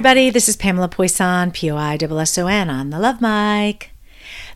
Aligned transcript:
everybody, 0.00 0.30
this 0.30 0.48
is 0.48 0.56
Pamela 0.56 0.88
Poisson, 0.88 1.50
P 1.50 1.70
O 1.70 1.76
I 1.76 1.96
S 1.96 2.10
S 2.10 2.38
O 2.38 2.46
N, 2.46 2.70
on 2.70 2.88
the 2.88 2.98
Love 2.98 3.20
Mic. 3.20 3.90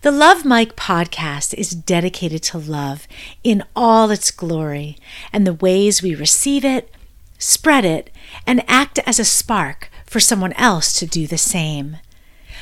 The 0.00 0.10
Love 0.10 0.46
Mic 0.46 0.74
podcast 0.74 1.52
is 1.52 1.72
dedicated 1.72 2.42
to 2.44 2.56
love 2.56 3.06
in 3.42 3.62
all 3.76 4.10
its 4.10 4.30
glory 4.30 4.96
and 5.34 5.46
the 5.46 5.52
ways 5.52 6.02
we 6.02 6.14
receive 6.14 6.64
it, 6.64 6.90
spread 7.36 7.84
it, 7.84 8.08
and 8.46 8.64
act 8.66 9.00
as 9.04 9.18
a 9.18 9.24
spark 9.26 9.90
for 10.06 10.18
someone 10.18 10.54
else 10.54 10.94
to 10.94 11.04
do 11.04 11.26
the 11.26 11.36
same. 11.36 11.98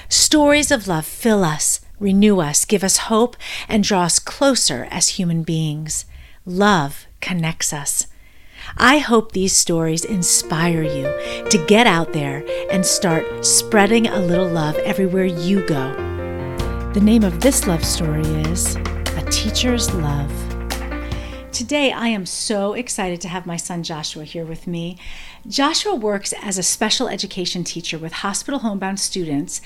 Stories 0.08 0.72
of 0.72 0.88
love 0.88 1.06
fill 1.06 1.44
us, 1.44 1.82
renew 2.00 2.40
us, 2.40 2.64
give 2.64 2.82
us 2.82 3.06
hope, 3.06 3.36
and 3.68 3.84
draw 3.84 4.02
us 4.02 4.18
closer 4.18 4.88
as 4.90 5.10
human 5.10 5.44
beings. 5.44 6.04
Love 6.44 7.06
connects 7.20 7.72
us. 7.72 8.08
I 8.76 8.98
hope 8.98 9.32
these 9.32 9.54
stories 9.54 10.04
inspire 10.04 10.82
you 10.82 11.04
to 11.50 11.64
get 11.66 11.86
out 11.86 12.12
there 12.12 12.44
and 12.70 12.84
start 12.84 13.44
spreading 13.44 14.06
a 14.06 14.18
little 14.18 14.48
love 14.48 14.76
everywhere 14.78 15.26
you 15.26 15.66
go. 15.66 15.92
The 16.94 17.00
name 17.02 17.22
of 17.22 17.40
this 17.40 17.66
love 17.66 17.84
story 17.84 18.22
is 18.22 18.76
A 18.76 19.26
Teacher's 19.30 19.92
Love. 19.94 20.32
Today, 21.52 21.92
I 21.92 22.08
am 22.08 22.24
so 22.24 22.72
excited 22.72 23.20
to 23.20 23.28
have 23.28 23.44
my 23.44 23.56
son 23.56 23.82
Joshua 23.82 24.24
here 24.24 24.44
with 24.44 24.66
me. 24.66 24.96
Joshua 25.46 25.94
works 25.94 26.32
as 26.42 26.56
a 26.56 26.62
special 26.62 27.08
education 27.08 27.64
teacher 27.64 27.98
with 27.98 28.12
hospital 28.12 28.60
homebound 28.60 28.98
students 28.98 29.60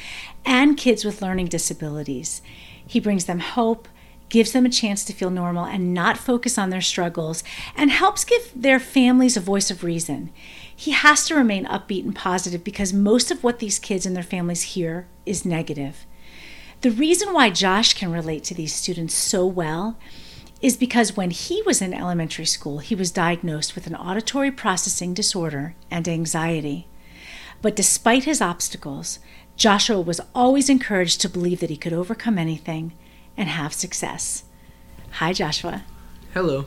and 0.44 0.76
kids 0.76 1.04
with 1.04 1.22
learning 1.22 1.46
disabilities. 1.46 2.42
He 2.84 2.98
brings 2.98 3.26
them 3.26 3.38
hope, 3.38 3.86
gives 4.28 4.52
them 4.52 4.66
a 4.66 4.70
chance 4.70 5.04
to 5.04 5.12
feel 5.12 5.30
normal 5.30 5.64
and 5.64 5.94
not 5.94 6.18
focus 6.18 6.58
on 6.58 6.70
their 6.70 6.80
struggles, 6.80 7.44
and 7.76 7.90
helps 7.90 8.24
give 8.24 8.50
their 8.54 8.80
families 8.80 9.36
a 9.36 9.40
voice 9.40 9.70
of 9.70 9.84
reason. 9.84 10.30
He 10.74 10.90
has 10.90 11.26
to 11.26 11.34
remain 11.34 11.64
upbeat 11.66 12.04
and 12.04 12.14
positive 12.14 12.64
because 12.64 12.92
most 12.92 13.30
of 13.30 13.42
what 13.42 13.58
these 13.58 13.78
kids 13.78 14.04
and 14.04 14.16
their 14.16 14.22
families 14.22 14.62
hear 14.62 15.06
is 15.24 15.44
negative. 15.44 16.06
The 16.82 16.90
reason 16.90 17.32
why 17.32 17.50
Josh 17.50 17.94
can 17.94 18.12
relate 18.12 18.44
to 18.44 18.54
these 18.54 18.74
students 18.74 19.14
so 19.14 19.46
well 19.46 19.96
is 20.60 20.76
because 20.76 21.16
when 21.16 21.30
he 21.30 21.62
was 21.62 21.80
in 21.80 21.94
elementary 21.94 22.46
school, 22.46 22.78
he 22.78 22.94
was 22.94 23.10
diagnosed 23.10 23.74
with 23.74 23.86
an 23.86 23.94
auditory 23.94 24.50
processing 24.50 25.14
disorder 25.14 25.74
and 25.90 26.08
anxiety. 26.08 26.86
But 27.62 27.76
despite 27.76 28.24
his 28.24 28.40
obstacles, 28.40 29.18
Joshua 29.56 30.00
was 30.00 30.20
always 30.34 30.68
encouraged 30.68 31.20
to 31.22 31.28
believe 31.28 31.60
that 31.60 31.70
he 31.70 31.76
could 31.76 31.92
overcome 31.92 32.38
anything 32.38 32.92
and 33.36 33.48
have 33.48 33.72
success. 33.72 34.44
Hi, 35.12 35.32
Joshua. 35.32 35.84
Hello. 36.34 36.66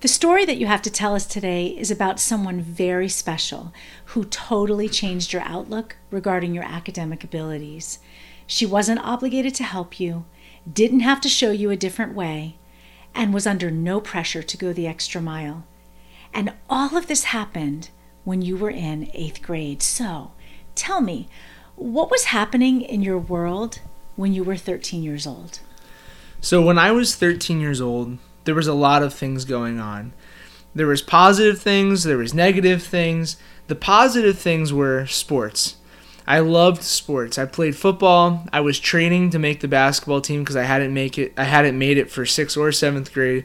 The 0.00 0.08
story 0.08 0.44
that 0.44 0.58
you 0.58 0.66
have 0.66 0.82
to 0.82 0.90
tell 0.90 1.14
us 1.14 1.24
today 1.24 1.68
is 1.68 1.90
about 1.90 2.20
someone 2.20 2.60
very 2.60 3.08
special 3.08 3.72
who 4.06 4.24
totally 4.24 4.88
changed 4.88 5.32
your 5.32 5.42
outlook 5.42 5.96
regarding 6.10 6.54
your 6.54 6.64
academic 6.64 7.24
abilities. 7.24 8.00
She 8.46 8.66
wasn't 8.66 9.00
obligated 9.00 9.54
to 9.54 9.64
help 9.64 9.98
you, 9.98 10.26
didn't 10.70 11.00
have 11.00 11.20
to 11.22 11.28
show 11.28 11.52
you 11.52 11.70
a 11.70 11.76
different 11.76 12.14
way, 12.14 12.58
and 13.14 13.32
was 13.32 13.46
under 13.46 13.70
no 13.70 14.00
pressure 14.00 14.42
to 14.42 14.56
go 14.58 14.72
the 14.72 14.86
extra 14.86 15.22
mile. 15.22 15.64
And 16.34 16.52
all 16.68 16.96
of 16.96 17.06
this 17.06 17.24
happened 17.24 17.88
when 18.24 18.42
you 18.42 18.56
were 18.56 18.70
in 18.70 19.10
eighth 19.14 19.40
grade. 19.40 19.82
So 19.82 20.32
tell 20.74 21.00
me, 21.00 21.28
what 21.76 22.10
was 22.10 22.24
happening 22.24 22.82
in 22.82 23.02
your 23.02 23.18
world 23.18 23.80
when 24.16 24.32
you 24.32 24.44
were 24.44 24.56
13 24.56 25.02
years 25.02 25.26
old? 25.26 25.60
So 26.40 26.60
when 26.60 26.78
I 26.78 26.92
was 26.92 27.16
13 27.16 27.60
years 27.60 27.80
old, 27.80 28.18
there 28.44 28.54
was 28.54 28.66
a 28.66 28.74
lot 28.74 29.02
of 29.02 29.14
things 29.14 29.44
going 29.44 29.80
on. 29.80 30.12
There 30.74 30.86
was 30.86 31.02
positive 31.02 31.60
things, 31.60 32.04
there 32.04 32.18
was 32.18 32.34
negative 32.34 32.82
things. 32.82 33.36
The 33.66 33.74
positive 33.74 34.38
things 34.38 34.72
were 34.72 35.06
sports. 35.06 35.76
I 36.26 36.40
loved 36.40 36.82
sports. 36.82 37.38
I 37.38 37.44
played 37.46 37.76
football. 37.76 38.46
I 38.52 38.60
was 38.60 38.78
training 38.78 39.30
to 39.30 39.38
make 39.38 39.60
the 39.60 39.68
basketball 39.68 40.20
team 40.20 40.40
because 40.40 40.56
I 40.56 40.64
hadn't 40.64 40.92
make 40.92 41.18
it. 41.18 41.32
I 41.36 41.44
hadn't 41.44 41.78
made 41.78 41.98
it 41.98 42.10
for 42.10 42.24
sixth 42.24 42.56
or 42.56 42.72
seventh 42.72 43.12
grade. 43.12 43.44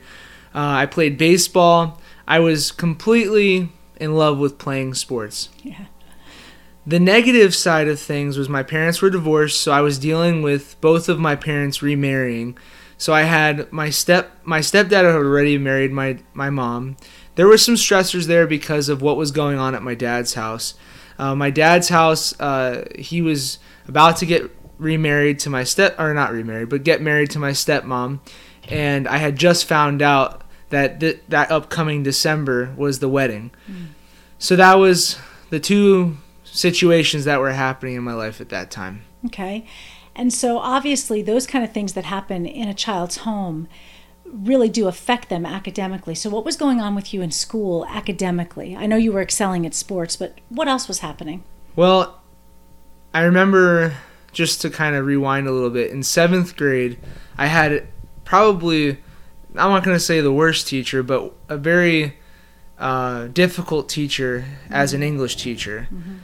Uh, 0.55 0.59
I 0.59 0.85
played 0.85 1.17
baseball. 1.17 2.01
I 2.27 2.39
was 2.39 2.71
completely 2.71 3.69
in 3.97 4.15
love 4.15 4.37
with 4.37 4.57
playing 4.57 4.93
sports. 4.93 5.49
Yeah. 5.61 5.85
The 6.89 6.99
negative 6.99 7.53
side 7.53 7.87
of 7.87 7.99
things 7.99 8.35
was 8.35 8.49
my 8.49 8.63
parents 8.63 8.99
were 8.99 9.11
divorced, 9.11 9.61
so 9.61 9.71
I 9.71 9.81
was 9.81 9.99
dealing 9.99 10.41
with 10.41 10.75
both 10.81 11.07
of 11.07 11.19
my 11.19 11.35
parents 11.35 11.83
remarrying. 11.83 12.57
So 12.97 13.13
I 13.13 13.21
had 13.21 13.71
my 13.71 13.91
step 13.91 14.31
my 14.43 14.57
stepdad 14.61 15.03
had 15.03 15.13
already 15.13 15.59
married 15.59 15.91
my 15.91 16.17
my 16.33 16.49
mom. 16.49 16.97
There 17.35 17.45
were 17.45 17.59
some 17.59 17.75
stressors 17.75 18.25
there 18.25 18.47
because 18.47 18.89
of 18.89 19.03
what 19.03 19.17
was 19.17 19.29
going 19.29 19.59
on 19.59 19.75
at 19.75 19.83
my 19.83 19.93
dad's 19.93 20.33
house. 20.33 20.73
Uh, 21.19 21.35
my 21.35 21.51
dad's 21.51 21.89
house, 21.89 22.33
uh, 22.39 22.87
he 22.97 23.21
was 23.21 23.59
about 23.87 24.17
to 24.17 24.25
get 24.25 24.49
remarried 24.79 25.37
to 25.41 25.51
my 25.51 25.63
step 25.63 25.99
or 25.99 26.11
not 26.15 26.31
remarried, 26.31 26.69
but 26.69 26.83
get 26.83 27.03
married 27.03 27.29
to 27.29 27.39
my 27.39 27.51
stepmom, 27.51 28.19
and 28.67 29.07
I 29.07 29.17
had 29.17 29.35
just 29.35 29.65
found 29.65 30.01
out 30.01 30.41
that 30.69 30.99
th- 30.99 31.21
that 31.27 31.51
upcoming 31.51 32.01
December 32.01 32.73
was 32.75 32.97
the 32.97 33.09
wedding. 33.09 33.51
Mm. 33.69 33.89
So 34.39 34.55
that 34.55 34.79
was 34.79 35.19
the 35.51 35.59
two 35.59 36.17
situations 36.51 37.25
that 37.25 37.39
were 37.39 37.51
happening 37.51 37.95
in 37.95 38.03
my 38.03 38.13
life 38.13 38.41
at 38.41 38.49
that 38.49 38.71
time. 38.71 39.03
Okay. 39.25 39.65
And 40.15 40.33
so 40.33 40.57
obviously 40.57 41.21
those 41.21 41.47
kind 41.47 41.63
of 41.63 41.71
things 41.71 41.93
that 41.93 42.05
happen 42.05 42.45
in 42.45 42.67
a 42.67 42.73
child's 42.73 43.17
home 43.17 43.67
really 44.25 44.69
do 44.69 44.87
affect 44.87 45.29
them 45.29 45.45
academically. 45.45 46.13
So 46.13 46.29
what 46.29 46.45
was 46.45 46.55
going 46.55 46.79
on 46.81 46.93
with 46.93 47.13
you 47.13 47.21
in 47.21 47.31
school 47.31 47.85
academically? 47.87 48.75
I 48.75 48.85
know 48.85 48.97
you 48.97 49.11
were 49.11 49.21
excelling 49.21 49.65
at 49.65 49.73
sports, 49.73 50.15
but 50.15 50.37
what 50.49 50.67
else 50.67 50.87
was 50.87 50.99
happening? 50.99 51.43
Well, 51.75 52.21
I 53.13 53.21
remember 53.21 53.95
just 54.31 54.61
to 54.61 54.69
kind 54.69 54.95
of 54.95 55.05
rewind 55.05 55.47
a 55.47 55.51
little 55.51 55.71
bit 55.71 55.89
in 55.89 56.01
7th 56.01 56.55
grade, 56.55 56.99
I 57.37 57.47
had 57.47 57.87
probably 58.25 58.97
I'm 59.55 59.71
not 59.71 59.83
going 59.83 59.95
to 59.95 59.99
say 59.99 60.21
the 60.21 60.31
worst 60.31 60.67
teacher, 60.67 61.01
but 61.01 61.33
a 61.47 61.57
very 61.57 62.17
uh, 62.77 63.27
difficult 63.27 63.89
teacher 63.89 64.45
as 64.69 64.93
an 64.93 65.01
English 65.01 65.37
teacher. 65.37 65.87
Mm-hmm 65.91 66.17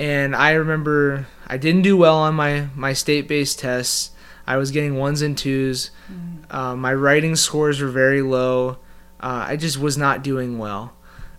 and 0.00 0.34
I 0.34 0.52
remember 0.52 1.26
I 1.46 1.58
didn't 1.58 1.82
do 1.82 1.94
well 1.94 2.16
on 2.16 2.34
my 2.34 2.68
my 2.74 2.94
state 2.94 3.28
based 3.28 3.58
tests. 3.58 4.12
I 4.46 4.56
was 4.56 4.70
getting 4.70 4.96
ones 4.96 5.22
and 5.22 5.36
2s 5.36 5.90
mm. 6.10 6.52
uh, 6.52 6.74
my 6.74 6.92
writing 6.94 7.36
scores 7.36 7.80
were 7.80 7.90
very 7.90 8.22
low. 8.22 8.78
Uh, 9.20 9.44
I 9.48 9.56
just 9.56 9.78
was 9.78 9.98
not 9.98 10.24
doing 10.24 10.58
well, 10.58 10.94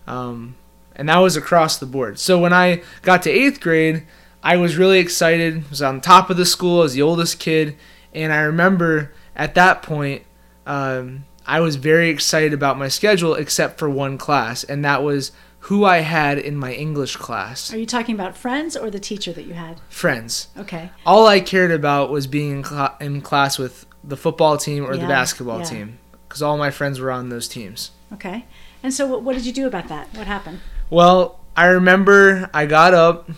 um, 0.06 0.54
and 0.94 1.08
that 1.08 1.18
was 1.18 1.36
across 1.36 1.78
the 1.78 1.86
board. 1.86 2.20
So 2.20 2.38
when 2.38 2.52
I 2.52 2.82
got 3.02 3.22
to 3.24 3.30
eighth 3.30 3.60
grade, 3.60 4.06
I 4.44 4.56
was 4.56 4.76
really 4.76 5.00
excited. 5.00 5.56
I 5.56 5.68
was 5.68 5.82
on 5.82 6.00
top 6.00 6.30
of 6.30 6.36
the 6.36 6.46
school 6.46 6.82
as 6.82 6.94
the 6.94 7.02
oldest 7.02 7.40
kid, 7.40 7.76
and 8.14 8.32
I 8.32 8.42
remember 8.42 9.12
at 9.34 9.56
that 9.56 9.82
point. 9.82 10.22
Um, 10.64 11.24
I 11.44 11.58
was 11.58 11.74
very 11.74 12.08
excited 12.08 12.52
about 12.52 12.78
my 12.78 12.86
schedule 12.86 13.34
except 13.34 13.76
for 13.76 13.90
one 13.90 14.16
class, 14.16 14.62
and 14.62 14.84
that 14.84 15.02
was 15.02 15.32
who 15.66 15.84
I 15.84 15.98
had 15.98 16.38
in 16.38 16.56
my 16.56 16.72
English 16.72 17.16
class. 17.16 17.72
Are 17.72 17.78
you 17.78 17.86
talking 17.86 18.14
about 18.14 18.36
friends 18.36 18.76
or 18.76 18.90
the 18.90 18.98
teacher 18.98 19.32
that 19.32 19.44
you 19.44 19.54
had? 19.54 19.80
Friends. 19.88 20.48
Okay. 20.56 20.90
All 21.06 21.26
I 21.26 21.40
cared 21.40 21.70
about 21.70 22.10
was 22.10 22.26
being 22.26 22.50
in, 22.50 22.64
cl- 22.64 22.96
in 23.00 23.20
class 23.20 23.58
with 23.58 23.86
the 24.02 24.16
football 24.16 24.56
team 24.56 24.84
or 24.84 24.94
yeah, 24.94 25.02
the 25.02 25.06
basketball 25.06 25.60
yeah. 25.60 25.64
team 25.64 25.98
because 26.26 26.42
all 26.42 26.58
my 26.58 26.70
friends 26.70 26.98
were 26.98 27.12
on 27.12 27.28
those 27.28 27.46
teams. 27.46 27.92
Okay. 28.12 28.44
And 28.82 28.92
so, 28.92 29.06
what, 29.06 29.22
what, 29.22 29.36
did 29.36 29.46
you 29.46 29.52
do 29.52 29.68
about 29.68 29.86
that? 29.88 30.08
What 30.16 30.26
happened? 30.26 30.60
Well, 30.90 31.38
I 31.56 31.66
remember 31.66 32.50
I 32.52 32.66
got 32.66 32.92
up. 32.92 33.30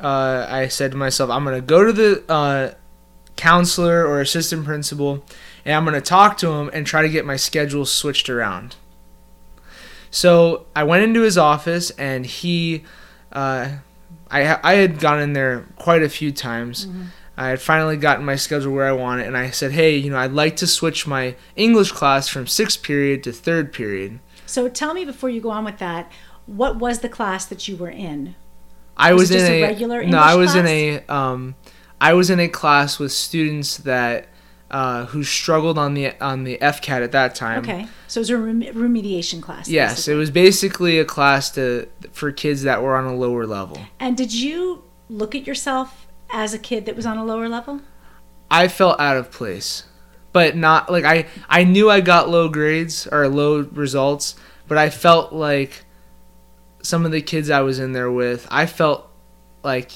Uh, 0.00 0.46
I 0.48 0.68
said 0.68 0.92
to 0.92 0.96
myself, 0.96 1.30
I'm 1.30 1.44
going 1.44 1.56
to 1.56 1.66
go 1.66 1.84
to 1.84 1.92
the 1.92 2.24
uh, 2.28 2.74
counselor 3.36 4.06
or 4.06 4.20
assistant 4.20 4.64
principal 4.64 5.24
and 5.64 5.74
I'm 5.74 5.84
going 5.84 5.94
to 5.94 6.00
talk 6.00 6.36
to 6.38 6.52
him 6.52 6.70
and 6.72 6.86
try 6.86 7.02
to 7.02 7.08
get 7.08 7.24
my 7.24 7.36
schedule 7.36 7.86
switched 7.86 8.28
around. 8.28 8.76
So 10.14 10.66
I 10.76 10.84
went 10.84 11.02
into 11.02 11.22
his 11.22 11.36
office 11.36 11.90
and 11.90 12.24
he, 12.24 12.84
uh, 13.32 13.68
I 14.30 14.58
I 14.62 14.74
had 14.74 15.00
gone 15.00 15.20
in 15.20 15.32
there 15.32 15.66
quite 15.74 16.04
a 16.04 16.08
few 16.08 16.30
times. 16.30 16.86
Mm-hmm. 16.86 17.02
I 17.36 17.48
had 17.48 17.60
finally 17.60 17.96
gotten 17.96 18.24
my 18.24 18.36
schedule 18.36 18.72
where 18.72 18.86
I 18.86 18.92
wanted, 18.92 19.26
and 19.26 19.36
I 19.36 19.50
said, 19.50 19.72
"Hey, 19.72 19.96
you 19.96 20.10
know, 20.10 20.16
I'd 20.16 20.30
like 20.30 20.54
to 20.58 20.68
switch 20.68 21.04
my 21.04 21.34
English 21.56 21.90
class 21.90 22.28
from 22.28 22.46
sixth 22.46 22.84
period 22.84 23.24
to 23.24 23.32
third 23.32 23.72
period." 23.72 24.20
So 24.46 24.68
tell 24.68 24.94
me 24.94 25.04
before 25.04 25.30
you 25.30 25.40
go 25.40 25.50
on 25.50 25.64
with 25.64 25.78
that, 25.78 26.12
what 26.46 26.76
was 26.76 27.00
the 27.00 27.08
class 27.08 27.44
that 27.46 27.66
you 27.66 27.76
were 27.76 27.90
in? 27.90 28.36
I 28.96 29.14
was, 29.14 29.32
was 29.32 29.42
in 29.42 29.50
a, 29.50 29.62
a, 29.62 29.62
regular 29.62 30.00
English 30.00 30.12
no. 30.12 30.18
I 30.20 30.36
was 30.36 30.52
class? 30.52 30.64
in 30.64 30.66
a 30.68 31.12
um, 31.12 31.56
I 32.00 32.14
was 32.14 32.30
in 32.30 32.38
a 32.38 32.46
class 32.46 33.00
with 33.00 33.10
students 33.10 33.78
that 33.78 34.28
uh, 34.70 35.06
who 35.06 35.22
struggled 35.22 35.78
on 35.78 35.94
the 35.94 36.12
on 36.20 36.44
the 36.44 36.58
FCAT 36.58 37.02
at 37.04 37.12
that 37.12 37.34
time. 37.34 37.60
Okay, 37.60 37.86
so 38.08 38.18
it 38.18 38.22
was 38.22 38.30
a 38.30 38.38
rem- 38.38 38.62
remediation 38.62 39.40
class. 39.42 39.68
Yes, 39.68 39.96
basically. 39.96 40.12
it 40.14 40.16
was 40.16 40.30
basically 40.30 40.98
a 40.98 41.04
class 41.04 41.50
to 41.52 41.88
for 42.12 42.32
kids 42.32 42.62
that 42.62 42.82
were 42.82 42.96
on 42.96 43.04
a 43.04 43.14
lower 43.14 43.46
level. 43.46 43.78
And 44.00 44.16
did 44.16 44.32
you 44.32 44.82
look 45.08 45.34
at 45.34 45.46
yourself 45.46 46.06
as 46.30 46.54
a 46.54 46.58
kid 46.58 46.86
that 46.86 46.96
was 46.96 47.06
on 47.06 47.18
a 47.18 47.24
lower 47.24 47.48
level? 47.48 47.80
I 48.50 48.68
felt 48.68 48.98
out 49.00 49.16
of 49.16 49.30
place, 49.30 49.84
but 50.32 50.56
not 50.56 50.90
like 50.90 51.04
I 51.04 51.26
I 51.48 51.64
knew 51.64 51.90
I 51.90 52.00
got 52.00 52.28
low 52.28 52.48
grades 52.48 53.06
or 53.10 53.28
low 53.28 53.60
results, 53.60 54.36
but 54.68 54.78
I 54.78 54.90
felt 54.90 55.32
like 55.32 55.84
some 56.82 57.04
of 57.06 57.12
the 57.12 57.22
kids 57.22 57.48
I 57.50 57.60
was 57.62 57.78
in 57.78 57.92
there 57.92 58.10
with, 58.12 58.46
I 58.50 58.66
felt 58.66 59.08
like 59.62 59.92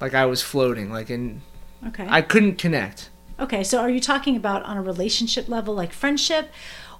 like 0.00 0.14
I 0.14 0.26
was 0.26 0.42
floating, 0.42 0.90
like 0.90 1.10
and 1.10 1.42
Okay. 1.88 2.06
I 2.08 2.22
couldn't 2.22 2.56
connect. 2.56 3.09
Okay. 3.40 3.64
So 3.64 3.78
are 3.80 3.90
you 3.90 4.00
talking 4.00 4.36
about 4.36 4.62
on 4.64 4.76
a 4.76 4.82
relationship 4.82 5.48
level, 5.48 5.74
like 5.74 5.92
friendship, 5.92 6.50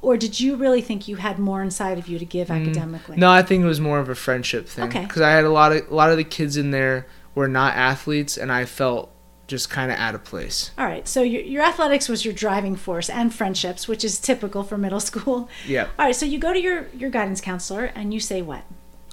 or 0.02 0.16
did 0.16 0.40
you 0.40 0.56
really 0.56 0.81
think 0.81 1.08
you 1.08 1.16
had 1.16 1.38
more 1.38 1.62
inside 1.62 1.98
of 1.98 2.08
you 2.08 2.19
to 2.19 2.25
give 2.25 2.50
academically? 2.50 3.16
Mm, 3.16 3.20
No, 3.20 3.31
I 3.31 3.42
think 3.42 3.62
it 3.62 3.66
was 3.66 3.81
more 3.81 3.98
of 3.98 4.08
a 4.08 4.14
friendship 4.14 4.66
thing. 4.69 4.84
Okay. 4.84 5.02
Because 5.02 5.22
I 5.22 5.31
had 5.31 5.44
a 5.44 5.50
lot 5.50 5.72
of 5.72 5.90
a 5.90 5.94
lot 5.94 6.10
of 6.10 6.16
the 6.16 6.25
kids 6.25 6.56
in 6.56 6.70
there 6.70 7.06
were 7.34 7.48
not 7.48 7.75
athletes, 7.76 8.37
and 8.37 8.50
I 8.50 8.64
felt 8.64 9.10
just 9.46 9.69
kind 9.69 9.90
of 9.90 9.98
out 9.98 10.14
of 10.14 10.22
place. 10.22 10.70
All 10.78 10.87
right. 10.87 11.08
So 11.08 11.22
your, 11.22 11.42
your 11.42 11.62
athletics 11.64 12.08
was 12.08 12.25
your 12.25 12.32
driving 12.32 12.76
force 12.76 13.10
and 13.10 13.34
friendships, 13.34 13.88
which 13.88 14.04
is 14.04 14.20
typical 14.20 14.62
for 14.62 14.78
middle 14.78 15.00
school. 15.10 15.48
Yeah. 15.66 15.88
All 15.98 16.06
right. 16.06 16.14
So 16.14 16.25
you 16.25 16.38
go 16.38 16.52
to 16.52 16.60
your, 16.60 16.87
your 16.96 17.10
guidance 17.10 17.40
counselor 17.40 17.87
and 17.87 18.14
you 18.14 18.20
say 18.20 18.42
what? 18.42 18.62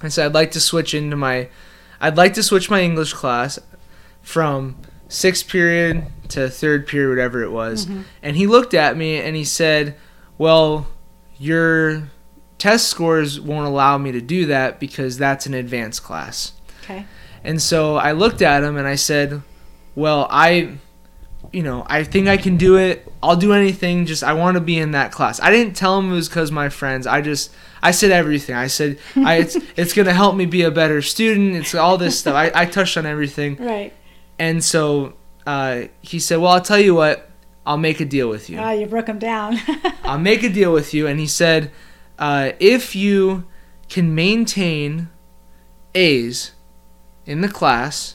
I 0.00 0.06
said 0.08 0.26
I'd 0.26 0.34
like 0.34 0.52
to 0.52 0.60
switch 0.60 0.94
into 0.94 1.16
my, 1.16 1.48
I'd 2.00 2.16
like 2.16 2.34
to 2.34 2.44
switch 2.44 2.70
my 2.70 2.82
English 2.82 3.14
class 3.14 3.58
from 4.22 4.76
sixth 5.08 5.48
period 5.48 6.06
to 6.28 6.48
third 6.48 6.86
period, 6.86 7.10
whatever 7.10 7.42
it 7.42 7.50
was. 7.50 7.86
Mm-hmm. 7.86 8.02
And 8.22 8.36
he 8.36 8.46
looked 8.46 8.74
at 8.74 8.96
me 8.96 9.20
and 9.20 9.34
he 9.34 9.44
said, 9.44 9.96
"Well, 10.36 10.86
your 11.38 12.10
test 12.58 12.88
scores 12.88 13.40
won't 13.40 13.66
allow 13.66 13.98
me 13.98 14.12
to 14.12 14.20
do 14.20 14.46
that 14.46 14.78
because 14.78 15.18
that's 15.18 15.46
an 15.46 15.54
advanced 15.54 16.02
class." 16.02 16.52
Okay. 16.82 17.06
And 17.42 17.60
so 17.60 17.96
I 17.96 18.12
looked 18.12 18.42
at 18.42 18.62
him 18.62 18.76
and 18.76 18.86
I 18.86 18.96
said, 18.96 19.42
"Well, 19.94 20.28
I, 20.30 20.76
you 21.52 21.62
know, 21.62 21.84
I 21.86 22.04
think 22.04 22.28
I 22.28 22.36
can 22.36 22.56
do 22.56 22.76
it. 22.76 23.10
I'll 23.22 23.36
do 23.36 23.52
anything. 23.52 24.06
Just 24.06 24.22
I 24.22 24.34
want 24.34 24.56
to 24.56 24.60
be 24.60 24.78
in 24.78 24.92
that 24.92 25.12
class." 25.12 25.40
I 25.40 25.50
didn't 25.50 25.74
tell 25.74 25.98
him 25.98 26.10
it 26.10 26.14
was 26.14 26.28
because 26.28 26.52
my 26.52 26.68
friends. 26.68 27.06
I 27.06 27.22
just 27.22 27.52
I 27.82 27.92
said 27.92 28.10
everything. 28.10 28.54
I 28.54 28.66
said 28.66 28.98
I, 29.16 29.36
it's 29.36 29.56
it's 29.76 29.94
gonna 29.94 30.12
help 30.12 30.36
me 30.36 30.44
be 30.44 30.62
a 30.62 30.70
better 30.70 31.00
student. 31.00 31.56
It's 31.56 31.74
all 31.74 31.96
this 31.96 32.18
stuff. 32.18 32.34
I, 32.34 32.50
I 32.54 32.66
touched 32.66 32.96
on 32.96 33.06
everything. 33.06 33.56
Right. 33.56 33.94
And 34.38 34.62
so 34.62 35.14
uh, 35.46 35.84
he 36.00 36.18
said, 36.18 36.36
"Well, 36.38 36.52
I'll 36.52 36.60
tell 36.60 36.78
you 36.80 36.94
what. 36.94 37.24
I'll 37.66 37.76
make 37.76 38.00
a 38.00 38.04
deal 38.06 38.30
with 38.30 38.48
you. 38.48 38.58
Oh, 38.58 38.70
you 38.70 38.86
broke 38.86 39.06
them 39.06 39.18
down. 39.18 39.58
I'll 40.04 40.18
make 40.18 40.42
a 40.42 40.48
deal 40.48 40.72
with 40.72 40.94
you." 40.94 41.06
And 41.06 41.18
he 41.20 41.26
said, 41.26 41.70
uh, 42.18 42.52
"If 42.60 42.94
you 42.96 43.44
can 43.88 44.14
maintain 44.14 45.08
A's 45.94 46.52
in 47.26 47.40
the 47.40 47.48
class, 47.48 48.14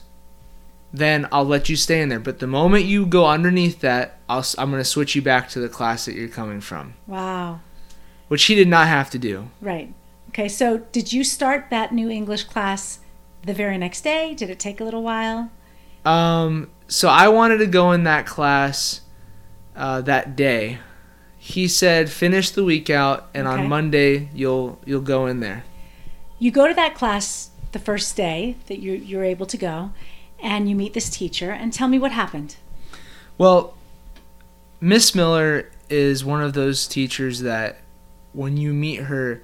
then 0.91 1.27
I'll 1.31 1.45
let 1.45 1.69
you 1.69 1.75
stay 1.75 2.01
in 2.01 2.09
there. 2.09 2.19
But 2.19 2.39
the 2.39 2.47
moment 2.47 2.85
you 2.85 3.05
go 3.05 3.27
underneath 3.27 3.79
that, 3.81 4.17
I'll, 4.29 4.39
s- 4.39 4.55
I'm 4.57 4.69
going 4.71 4.79
to 4.81 4.85
switch 4.85 5.15
you 5.15 5.21
back 5.21 5.49
to 5.49 5.59
the 5.59 5.69
class 5.69 6.05
that 6.05 6.15
you're 6.15 6.27
coming 6.29 6.61
from." 6.61 6.93
wow. 7.07 7.59
Which 8.29 8.45
he 8.45 8.55
did 8.55 8.67
not 8.69 8.87
have 8.87 9.11
to 9.11 9.19
do. 9.19 9.49
Right. 9.61 9.93
Okay. 10.29 10.47
So 10.47 10.79
did 10.91 11.13
you 11.13 11.23
start 11.23 11.67
that 11.69 11.91
new 11.93 12.09
English 12.09 12.45
class 12.45 12.99
the 13.45 13.53
very 13.53 13.77
next 13.77 14.01
day? 14.01 14.33
Did 14.33 14.49
it 14.49 14.57
take 14.57 14.79
a 14.79 14.83
little 14.83 15.03
while? 15.03 15.51
Um, 16.05 16.69
so 16.87 17.07
I 17.09 17.27
wanted 17.29 17.57
to 17.59 17.67
go 17.67 17.91
in 17.91 18.03
that 18.03 18.25
class 18.25 19.01
uh, 19.75 20.01
that 20.01 20.35
day. 20.35 20.79
He 21.37 21.67
said, 21.67 22.09
"Finish 22.09 22.51
the 22.51 22.63
week 22.63 22.89
out, 22.89 23.29
and 23.33 23.47
Okay. 23.47 23.61
on 23.63 23.69
Monday 23.69 24.29
you'll 24.33 24.79
you'll 24.85 25.01
go 25.01 25.25
in 25.27 25.39
there." 25.39 25.63
You 26.39 26.51
go 26.51 26.67
to 26.67 26.73
that 26.73 26.95
class 26.95 27.49
the 27.71 27.79
first 27.79 28.15
day 28.15 28.55
that 28.67 28.79
you're 28.79 28.95
you're 28.95 29.23
able 29.23 29.45
to 29.47 29.57
go, 29.57 29.91
and 30.41 30.69
you 30.69 30.75
meet 30.75 30.93
this 30.93 31.09
teacher. 31.09 31.51
And 31.51 31.73
tell 31.73 31.87
me 31.87 31.99
what 31.99 32.11
happened. 32.11 32.55
Well, 33.37 33.73
Miss 34.79 35.15
Miller 35.15 35.69
is 35.89 36.23
one 36.23 36.41
of 36.41 36.53
those 36.53 36.87
teachers 36.87 37.41
that 37.41 37.79
when 38.33 38.57
you 38.57 38.73
meet 38.73 39.01
her, 39.01 39.43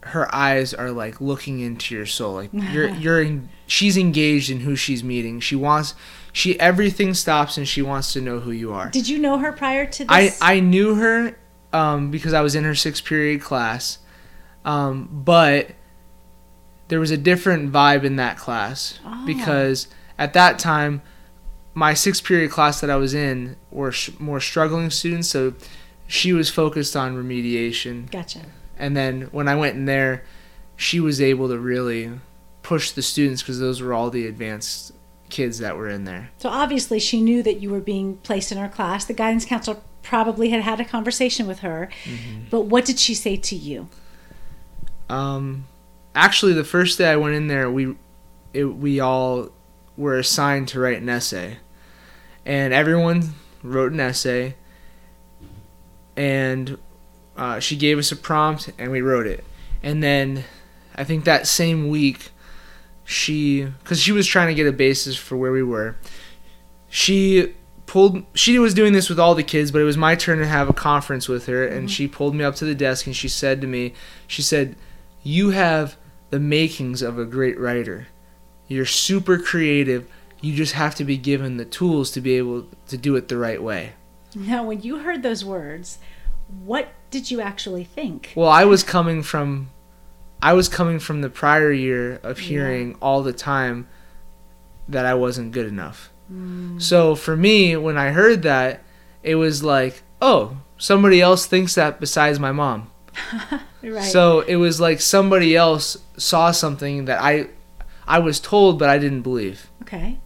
her 0.00 0.32
eyes 0.34 0.72
are 0.74 0.90
like 0.90 1.20
looking 1.20 1.60
into 1.60 1.94
your 1.94 2.06
soul. 2.06 2.34
Like 2.34 2.50
you're 2.52 2.88
you're 2.94 3.22
in, 3.22 3.48
she's 3.66 3.96
engaged 3.96 4.50
in 4.50 4.60
who 4.60 4.76
she's 4.76 5.02
meeting. 5.04 5.40
She 5.40 5.56
wants 5.56 5.94
she 6.32 6.58
everything 6.58 7.14
stops 7.14 7.56
and 7.56 7.66
she 7.68 7.80
wants 7.82 8.12
to 8.12 8.20
know 8.20 8.40
who 8.40 8.50
you 8.50 8.72
are. 8.72 8.90
Did 8.90 9.08
you 9.08 9.18
know 9.18 9.38
her 9.38 9.52
prior 9.52 9.86
to 9.86 10.06
I 10.08 10.24
this? 10.24 10.38
I 10.42 10.60
knew 10.60 10.94
her 10.96 11.36
um, 11.72 12.10
because 12.10 12.32
I 12.32 12.40
was 12.40 12.54
in 12.54 12.64
her 12.64 12.74
sixth 12.74 13.04
period 13.04 13.40
class, 13.40 13.98
um, 14.64 15.08
but 15.12 15.70
there 16.88 17.00
was 17.00 17.10
a 17.10 17.16
different 17.16 17.72
vibe 17.72 18.04
in 18.04 18.16
that 18.16 18.36
class 18.36 18.98
Oh. 19.04 19.24
because 19.26 19.88
at 20.18 20.32
that 20.34 20.58
time 20.58 21.02
my 21.72 21.94
sixth 21.94 22.22
period 22.24 22.50
class 22.50 22.80
that 22.80 22.90
I 22.90 22.96
was 22.96 23.14
in 23.14 23.56
were 23.70 23.90
sh- 23.90 24.10
more 24.20 24.38
struggling 24.40 24.90
students, 24.90 25.28
so 25.28 25.54
she 26.06 26.32
was 26.32 26.48
focused 26.50 26.94
on 26.94 27.16
remediation, 27.16 28.08
Gotcha. 28.10 28.42
and 28.78 28.96
then 28.96 29.22
when 29.32 29.48
I 29.48 29.56
went 29.56 29.74
in 29.74 29.86
there, 29.86 30.22
she 30.76 31.00
was 31.00 31.20
able 31.20 31.48
to 31.48 31.58
really 31.58 32.10
push 32.64 32.90
the 32.90 33.02
students 33.02 33.42
because 33.42 33.60
those 33.60 33.80
were 33.80 33.94
all 33.94 34.10
the 34.10 34.26
advanced 34.26 34.92
kids 35.30 35.58
that 35.58 35.76
were 35.76 35.88
in 35.88 36.04
there. 36.04 36.30
So 36.38 36.48
obviously 36.48 36.98
she 36.98 37.20
knew 37.20 37.42
that 37.44 37.60
you 37.60 37.70
were 37.70 37.80
being 37.80 38.16
placed 38.18 38.50
in 38.50 38.58
her 38.58 38.68
class. 38.68 39.04
The 39.04 39.12
guidance 39.14 39.44
counselor 39.44 39.78
probably 40.02 40.50
had 40.50 40.62
had 40.62 40.80
a 40.80 40.84
conversation 40.84 41.46
with 41.46 41.60
her. 41.60 41.88
But 42.50 42.62
what 42.62 42.84
did 42.84 42.98
she 42.98 43.14
say 43.14 43.36
to 43.36 43.54
you? 43.54 43.88
Um, 45.08 45.66
actually, 46.14 46.52
the 46.52 46.64
first 46.64 46.98
day 46.98 47.10
I 47.10 47.16
went 47.16 47.34
in 47.34 47.48
there, 47.48 47.70
we 47.70 47.96
it, 48.52 48.64
we 48.64 49.00
all 49.00 49.50
were 49.96 50.18
assigned 50.18 50.68
to 50.68 50.80
write 50.80 51.02
an 51.02 51.08
essay, 51.08 51.58
and 52.46 52.72
everyone 52.72 53.34
wrote 53.62 53.92
an 53.92 54.00
essay. 54.00 54.54
And 56.16 56.78
uh, 57.36 57.58
she 57.58 57.76
gave 57.76 57.98
us 57.98 58.12
a 58.12 58.16
prompt, 58.16 58.70
and 58.78 58.92
we 58.92 59.00
wrote 59.00 59.26
it. 59.26 59.44
And 59.82 60.02
then, 60.02 60.44
I 60.94 61.04
think 61.04 61.24
that 61.24 61.46
same 61.46 61.88
week, 61.88 62.30
she 63.04 63.64
because 63.64 64.00
she 64.00 64.12
was 64.12 64.26
trying 64.26 64.48
to 64.48 64.54
get 64.54 64.66
a 64.66 64.72
basis 64.72 65.16
for 65.16 65.36
where 65.36 65.52
we 65.52 65.62
were. 65.62 65.96
She 66.88 67.54
pulled 67.86 68.24
she 68.34 68.58
was 68.58 68.74
doing 68.74 68.92
this 68.92 69.08
with 69.08 69.20
all 69.20 69.34
the 69.34 69.42
kids 69.42 69.70
but 69.70 69.80
it 69.80 69.84
was 69.84 69.96
my 69.96 70.14
turn 70.14 70.38
to 70.38 70.46
have 70.46 70.68
a 70.68 70.72
conference 70.72 71.28
with 71.28 71.46
her 71.46 71.66
and 71.66 71.80
mm-hmm. 71.80 71.86
she 71.88 72.08
pulled 72.08 72.34
me 72.34 72.44
up 72.44 72.54
to 72.54 72.64
the 72.64 72.74
desk 72.74 73.06
and 73.06 73.14
she 73.14 73.28
said 73.28 73.60
to 73.60 73.66
me 73.66 73.92
she 74.26 74.42
said 74.42 74.74
you 75.22 75.50
have 75.50 75.96
the 76.30 76.40
makings 76.40 77.02
of 77.02 77.18
a 77.18 77.24
great 77.24 77.58
writer 77.58 78.08
you're 78.68 78.86
super 78.86 79.38
creative 79.38 80.10
you 80.40 80.54
just 80.54 80.72
have 80.72 80.94
to 80.94 81.04
be 81.04 81.16
given 81.16 81.56
the 81.56 81.64
tools 81.64 82.10
to 82.10 82.20
be 82.20 82.34
able 82.34 82.66
to 82.88 82.96
do 82.96 83.16
it 83.16 83.28
the 83.28 83.36
right 83.36 83.62
way 83.62 83.92
Now, 84.34 84.64
when 84.64 84.82
you 84.82 84.98
heard 84.98 85.22
those 85.22 85.44
words, 85.44 85.98
what 86.48 86.88
did 87.10 87.30
you 87.30 87.40
actually 87.40 87.84
think? 87.84 88.32
well 88.34 88.48
i 88.48 88.64
was 88.64 88.82
coming 88.82 89.22
from 89.22 89.68
i 90.44 90.52
was 90.52 90.68
coming 90.68 90.98
from 91.00 91.20
the 91.22 91.30
prior 91.30 91.72
year 91.72 92.20
of 92.22 92.38
hearing 92.38 92.94
all 93.00 93.22
the 93.22 93.32
time 93.32 93.88
that 94.88 95.04
i 95.06 95.14
wasn't 95.14 95.50
good 95.56 95.66
enough 95.66 96.10
so 96.78 97.14
for 97.14 97.36
me 97.36 97.76
when 97.76 97.96
i 97.98 98.10
heard 98.10 98.42
that 98.42 98.82
it 99.22 99.34
was 99.34 99.62
like 99.64 100.02
oh 100.20 100.56
somebody 100.78 101.20
else 101.20 101.46
thinks 101.46 101.74
that 101.74 101.98
besides 102.00 102.38
my 102.38 102.52
mom 102.52 102.90
Right. 103.82 104.02
So 104.02 104.40
it 104.40 104.56
was 104.56 104.80
like 104.80 104.98
somebody 105.00 105.54
else 105.54 105.98
saw 106.16 106.52
something 106.52 107.04
that 107.04 107.20
I 107.20 107.48
I 108.06 108.18
was 108.18 108.40
told 108.40 108.78
but 108.78 108.88
I 108.88 108.98
didn't 108.98 109.20
believe. 109.20 109.70
okay. 109.82 110.18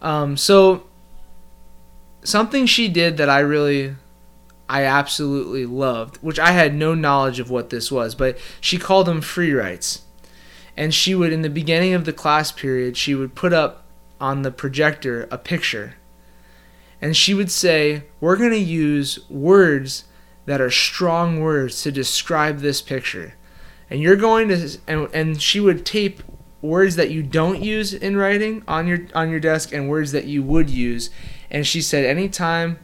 Um 0.00 0.36
so 0.36 0.84
something 2.24 2.66
she 2.66 2.88
did 2.88 3.16
that 3.18 3.30
I 3.30 3.38
really 3.38 3.94
I 4.72 4.84
absolutely 4.84 5.66
loved, 5.66 6.16
which 6.22 6.38
I 6.38 6.52
had 6.52 6.74
no 6.74 6.94
knowledge 6.94 7.38
of 7.38 7.50
what 7.50 7.68
this 7.68 7.92
was, 7.92 8.14
but 8.14 8.38
she 8.58 8.78
called 8.78 9.06
them 9.06 9.20
free 9.20 9.52
writes. 9.52 10.00
And 10.78 10.94
she 10.94 11.14
would 11.14 11.30
in 11.30 11.42
the 11.42 11.50
beginning 11.50 11.92
of 11.92 12.06
the 12.06 12.12
class 12.12 12.50
period, 12.50 12.96
she 12.96 13.14
would 13.14 13.34
put 13.34 13.52
up 13.52 13.84
on 14.18 14.40
the 14.40 14.50
projector 14.50 15.28
a 15.30 15.36
picture. 15.36 15.96
And 17.02 17.14
she 17.14 17.34
would 17.34 17.50
say, 17.50 18.04
"We're 18.18 18.36
going 18.36 18.52
to 18.52 18.56
use 18.56 19.18
words 19.28 20.04
that 20.46 20.62
are 20.62 20.70
strong 20.70 21.40
words 21.40 21.82
to 21.82 21.92
describe 21.92 22.60
this 22.60 22.80
picture. 22.80 23.34
And 23.90 24.00
you're 24.00 24.16
going 24.16 24.48
to 24.48 24.78
and, 24.86 25.08
and 25.12 25.42
she 25.42 25.60
would 25.60 25.84
tape 25.84 26.22
words 26.62 26.96
that 26.96 27.10
you 27.10 27.22
don't 27.22 27.60
use 27.60 27.92
in 27.92 28.16
writing 28.16 28.62
on 28.66 28.86
your 28.86 29.00
on 29.14 29.30
your 29.30 29.40
desk 29.40 29.72
and 29.72 29.90
words 29.90 30.12
that 30.12 30.24
you 30.24 30.42
would 30.42 30.70
use. 30.70 31.10
And 31.50 31.66
she 31.66 31.82
said 31.82 32.06
anytime 32.06 32.78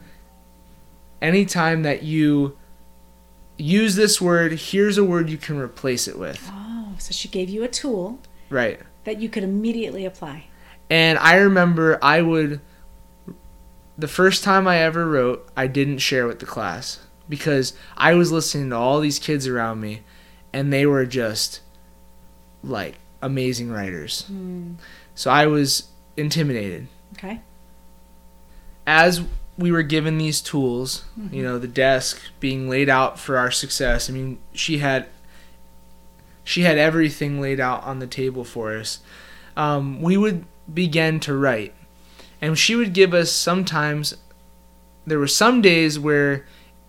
anytime 1.21 1.83
that 1.83 2.03
you 2.03 2.57
use 3.57 3.95
this 3.95 4.21
word, 4.21 4.53
here's 4.53 4.97
a 4.97 5.03
word 5.03 5.29
you 5.29 5.37
can 5.37 5.57
replace 5.59 6.07
it 6.07 6.17
with. 6.17 6.49
Oh, 6.51 6.93
so 6.97 7.11
she 7.11 7.27
gave 7.27 7.49
you 7.49 7.63
a 7.63 7.67
tool 7.67 8.19
Right. 8.49 8.79
that 9.03 9.19
you 9.19 9.29
could 9.29 9.43
immediately 9.43 10.05
apply. 10.05 10.45
And 10.89 11.19
I 11.19 11.35
remember 11.35 11.99
I 12.01 12.21
would 12.21 12.61
the 13.97 14.07
first 14.07 14.45
time 14.45 14.65
I 14.65 14.77
ever 14.77 15.05
wrote, 15.05 15.45
I 15.57 15.67
didn't 15.67 15.97
share 15.97 16.25
with 16.25 16.39
the 16.39 16.45
class 16.45 17.01
because 17.27 17.73
I 17.97 18.13
was 18.13 18.31
listening 18.31 18.69
to 18.69 18.77
all 18.77 19.01
these 19.01 19.19
kids 19.19 19.45
around 19.45 19.81
me 19.81 20.01
and 20.53 20.71
they 20.71 20.85
were 20.85 21.05
just 21.05 21.59
like 22.63 22.95
amazing 23.21 23.69
writers. 23.71 24.23
Hmm. 24.23 24.73
So 25.15 25.29
I 25.29 25.47
was 25.47 25.89
intimidated. 26.15 26.87
Okay. 27.17 27.41
As 28.87 29.21
we 29.59 29.71
were 29.71 29.83
given 29.83 30.17
these 30.17 30.39
tools, 30.41 31.03
you 31.31 31.43
know, 31.43 31.59
the 31.59 31.67
desk 31.67 32.21
being 32.39 32.69
laid 32.69 32.87
out 32.89 33.19
for 33.19 33.37
our 33.37 33.51
success. 33.51 34.09
I 34.09 34.13
mean, 34.13 34.39
she 34.53 34.77
had 34.77 35.07
she 36.45 36.61
had 36.61 36.77
everything 36.77 37.39
laid 37.41 37.59
out 37.59 37.83
on 37.83 37.99
the 37.99 38.07
table 38.07 38.43
for 38.43 38.75
us. 38.75 38.99
um, 39.57 40.01
we 40.01 40.15
would 40.17 40.45
begin 40.73 41.19
to 41.21 41.35
write. 41.35 41.73
And 42.41 42.57
she 42.57 42.75
would 42.75 42.93
give 42.93 43.13
us 43.13 43.31
sometimes, 43.31 44.15
there 45.05 45.19
were 45.19 45.27
some 45.27 45.61
days 45.61 45.99
where 45.99 46.45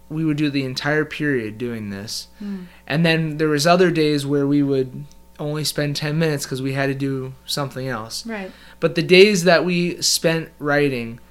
we 0.08 0.24
would 0.24 0.36
do 0.36 0.48
the 0.50 0.64
entire 0.64 1.04
period 1.04 1.58
doing 1.58 1.90
this. 1.90 2.28
Mm. 2.42 2.66
And 2.86 3.04
then 3.04 3.36
there 3.38 3.48
was 3.48 3.66
other 3.66 3.90
days 3.90 4.24
where 4.24 4.46
we 4.46 4.62
would 4.62 5.04
only 5.38 5.64
spend 5.64 5.96
10 5.96 6.18
minutes 6.18 6.44
because 6.44 6.62
we 6.62 6.74
had 6.74 6.86
to 6.86 6.94
do 6.94 7.32
something 7.44 7.88
else. 7.88 8.24
Right. 8.26 8.52
But 8.78 8.94
the 8.94 9.02
days 9.02 9.44
that 9.44 9.64
we 9.64 10.00
spent 10.00 10.50
writing, 10.58 11.18
it, 11.18 11.29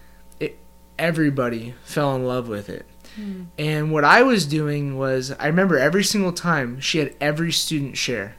everybody 0.99 1.73
fell 1.83 2.15
in 2.15 2.25
love 2.25 2.47
with 2.47 2.69
it. 2.69 2.85
Mm. 3.19 3.47
And 3.57 3.91
what 3.91 4.03
I 4.03 4.21
was 4.21 4.45
doing 4.45 4.97
was, 4.97 5.31
I 5.39 5.47
remember 5.47 5.77
every 5.77 6.03
single 6.03 6.31
time 6.31 6.79
she 6.79 6.99
had 6.99 7.15
every 7.19 7.51
student 7.51 7.97
share, 7.97 8.35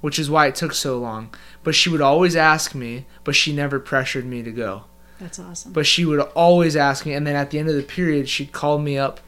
which 0.00 0.18
is 0.18 0.30
why 0.30 0.48
it 0.48 0.54
took 0.54 0.74
so 0.74 0.98
long. 0.98 1.34
But 1.62 1.74
she 1.74 1.88
would 1.88 2.00
always 2.02 2.36
ask 2.36 2.74
me, 2.74 3.06
but 3.24 3.34
she 3.34 3.52
never 3.52 3.78
pressured 3.78 4.26
me 4.26 4.42
to 4.42 4.50
go. 4.50 4.84
That's 5.18 5.38
awesome. 5.38 5.72
But 5.72 5.86
she 5.86 6.04
would 6.04 6.20
always 6.20 6.76
ask 6.76 7.06
me, 7.06 7.14
and 7.14 7.26
then 7.26 7.36
at 7.36 7.50
the 7.50 7.58
end 7.58 7.68
of 7.68 7.76
the 7.76 7.82
period, 7.82 8.28
she'd 8.28 8.52
call 8.52 8.78
me 8.78 8.98
up 8.98 9.20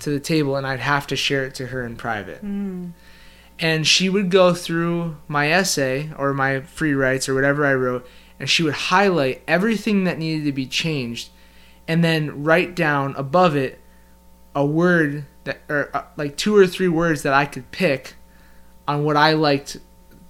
to 0.00 0.10
the 0.10 0.20
table, 0.20 0.56
and 0.56 0.66
I'd 0.66 0.80
have 0.80 1.06
to 1.08 1.16
share 1.16 1.44
it 1.44 1.54
to 1.56 1.66
her 1.68 1.84
in 1.84 1.96
private. 1.96 2.44
Mm. 2.44 2.92
And 3.58 3.86
she 3.86 4.08
would 4.08 4.30
go 4.30 4.52
through 4.54 5.16
my 5.28 5.50
essay 5.50 6.10
or 6.18 6.34
my 6.34 6.60
free 6.60 6.94
writes 6.94 7.28
or 7.28 7.34
whatever 7.34 7.64
I 7.64 7.74
wrote, 7.74 8.06
and 8.38 8.48
she 8.48 8.62
would 8.62 8.74
highlight 8.74 9.42
everything 9.48 10.04
that 10.04 10.18
needed 10.18 10.44
to 10.44 10.52
be 10.52 10.66
changed, 10.66 11.30
and 11.88 12.02
then 12.02 12.44
write 12.44 12.74
down 12.74 13.14
above 13.16 13.56
it 13.56 13.80
a 14.54 14.64
word 14.64 15.24
that, 15.44 15.60
or 15.68 15.90
uh, 15.94 16.04
like 16.16 16.36
two 16.36 16.56
or 16.56 16.66
three 16.66 16.88
words 16.88 17.22
that 17.22 17.34
I 17.34 17.44
could 17.44 17.70
pick 17.70 18.14
on 18.88 19.04
what 19.04 19.16
I 19.16 19.34
liked 19.34 19.76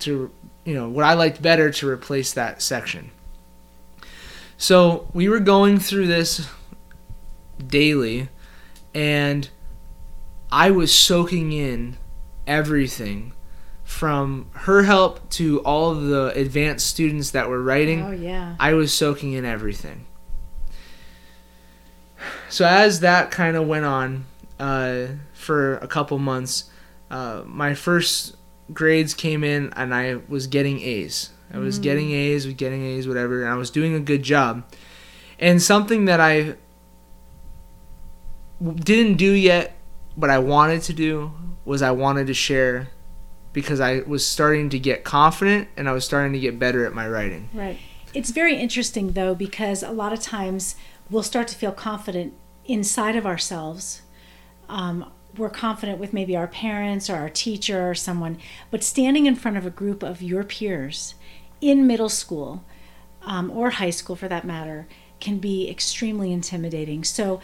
to, 0.00 0.30
you 0.64 0.74
know, 0.74 0.88
what 0.88 1.04
I 1.04 1.14
liked 1.14 1.40
better 1.40 1.70
to 1.70 1.88
replace 1.88 2.32
that 2.32 2.60
section. 2.60 3.10
So 4.58 5.08
we 5.12 5.28
were 5.28 5.40
going 5.40 5.78
through 5.78 6.06
this 6.06 6.48
daily, 7.64 8.28
and 8.94 9.48
I 10.50 10.70
was 10.70 10.94
soaking 10.94 11.52
in 11.52 11.98
everything 12.46 13.32
from 13.84 14.50
her 14.52 14.82
help 14.82 15.28
to 15.30 15.60
all 15.60 15.90
of 15.92 16.02
the 16.04 16.32
advanced 16.34 16.86
students 16.88 17.30
that 17.30 17.48
were 17.48 17.62
writing. 17.62 18.02
Oh 18.02 18.10
yeah. 18.10 18.56
I 18.58 18.74
was 18.74 18.92
soaking 18.92 19.32
in 19.32 19.44
everything. 19.44 20.05
So 22.48 22.64
as 22.66 23.00
that 23.00 23.30
kind 23.30 23.56
of 23.56 23.66
went 23.66 23.84
on 23.84 24.24
uh, 24.58 25.06
for 25.32 25.76
a 25.78 25.86
couple 25.86 26.18
months, 26.18 26.70
uh, 27.10 27.42
my 27.46 27.74
first 27.74 28.36
grades 28.72 29.14
came 29.14 29.44
in 29.44 29.72
and 29.76 29.94
I 29.94 30.18
was 30.28 30.46
getting 30.46 30.80
A's. 30.80 31.30
I 31.52 31.58
was 31.58 31.78
Mm. 31.78 31.82
getting 31.82 32.10
A's, 32.12 32.44
was 32.46 32.54
getting 32.54 32.84
A's, 32.84 33.06
whatever, 33.06 33.42
and 33.44 33.52
I 33.52 33.56
was 33.56 33.70
doing 33.70 33.94
a 33.94 34.00
good 34.00 34.22
job. 34.22 34.64
And 35.38 35.62
something 35.62 36.06
that 36.06 36.20
I 36.20 36.54
didn't 38.74 39.16
do 39.16 39.32
yet, 39.32 39.76
but 40.16 40.30
I 40.30 40.38
wanted 40.38 40.82
to 40.82 40.92
do, 40.92 41.32
was 41.64 41.82
I 41.82 41.90
wanted 41.90 42.26
to 42.28 42.34
share 42.34 42.88
because 43.52 43.80
I 43.80 44.00
was 44.06 44.26
starting 44.26 44.70
to 44.70 44.78
get 44.78 45.04
confident 45.04 45.68
and 45.76 45.88
I 45.88 45.92
was 45.92 46.04
starting 46.04 46.32
to 46.32 46.38
get 46.38 46.58
better 46.58 46.84
at 46.86 46.94
my 46.94 47.08
writing. 47.08 47.48
Right. 47.52 47.78
It's 48.14 48.30
very 48.30 48.56
interesting 48.56 49.12
though 49.12 49.34
because 49.34 49.82
a 49.82 49.90
lot 49.90 50.12
of 50.12 50.20
times 50.20 50.76
we'll 51.10 51.22
start 51.22 51.48
to 51.48 51.54
feel 51.54 51.72
confident 51.72 52.34
inside 52.64 53.16
of 53.16 53.26
ourselves. 53.26 54.02
Um, 54.68 55.10
we're 55.36 55.50
confident 55.50 55.98
with 55.98 56.12
maybe 56.12 56.36
our 56.36 56.46
parents 56.46 57.10
or 57.10 57.16
our 57.16 57.28
teacher 57.28 57.90
or 57.90 57.94
someone, 57.94 58.38
but 58.70 58.82
standing 58.82 59.26
in 59.26 59.36
front 59.36 59.56
of 59.56 59.66
a 59.66 59.70
group 59.70 60.02
of 60.02 60.22
your 60.22 60.44
peers 60.44 61.14
in 61.60 61.86
middle 61.86 62.08
school 62.08 62.64
um, 63.22 63.50
or 63.50 63.70
high 63.70 63.90
school 63.90 64.16
for 64.16 64.28
that 64.28 64.44
matter 64.44 64.86
can 65.20 65.38
be 65.38 65.68
extremely 65.68 66.32
intimidating. 66.32 67.04
So 67.04 67.40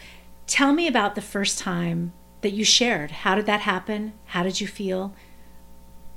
tell 0.47 0.73
me 0.73 0.87
about 0.87 1.15
the 1.15 1.21
first 1.21 1.59
time 1.59 2.13
that 2.41 2.51
you 2.51 2.63
shared. 2.63 3.11
How 3.11 3.35
did 3.35 3.45
that 3.45 3.61
happen? 3.61 4.13
How 4.27 4.43
did 4.43 4.59
you 4.59 4.67
feel? 4.67 5.13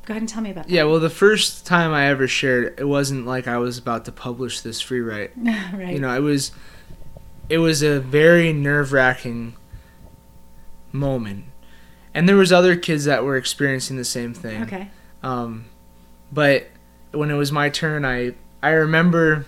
Go 0.05 0.13
ahead 0.13 0.23
and 0.23 0.29
tell 0.29 0.43
me 0.43 0.51
about 0.51 0.67
that. 0.67 0.73
Yeah, 0.73 0.85
well, 0.85 1.01
the 1.01 1.11
first 1.11 1.67
time 1.67 1.93
I 1.93 2.07
ever 2.07 2.29
shared, 2.29 2.79
it 2.79 2.85
wasn't 2.85 3.27
like 3.27 3.49
I 3.49 3.59
was 3.59 3.79
about 3.79 4.05
to 4.05 4.13
publish 4.13 4.61
this 4.61 4.81
free 4.81 5.01
write. 5.01 5.33
right. 5.37 5.93
You 5.93 6.01
know, 6.01 6.15
it 6.15 6.21
was, 6.21 6.53
it 7.49 7.59
was 7.59 7.83
a 7.83 8.01
very 8.01 8.53
nerve 8.53 8.93
wracking 8.93 9.55
moment, 10.93 11.45
and 12.15 12.29
there 12.29 12.37
was 12.37 12.53
other 12.53 12.77
kids 12.77 13.05
that 13.05 13.25
were 13.25 13.37
experiencing 13.37 13.97
the 13.97 14.05
same 14.05 14.35
thing. 14.35 14.63
okay. 14.63 14.91
Um, 15.23 15.67
but 16.33 16.69
when 17.13 17.31
it 17.31 17.35
was 17.35 17.53
my 17.53 17.69
turn, 17.69 18.05
I 18.05 18.35
I 18.63 18.71
remember 18.71 19.47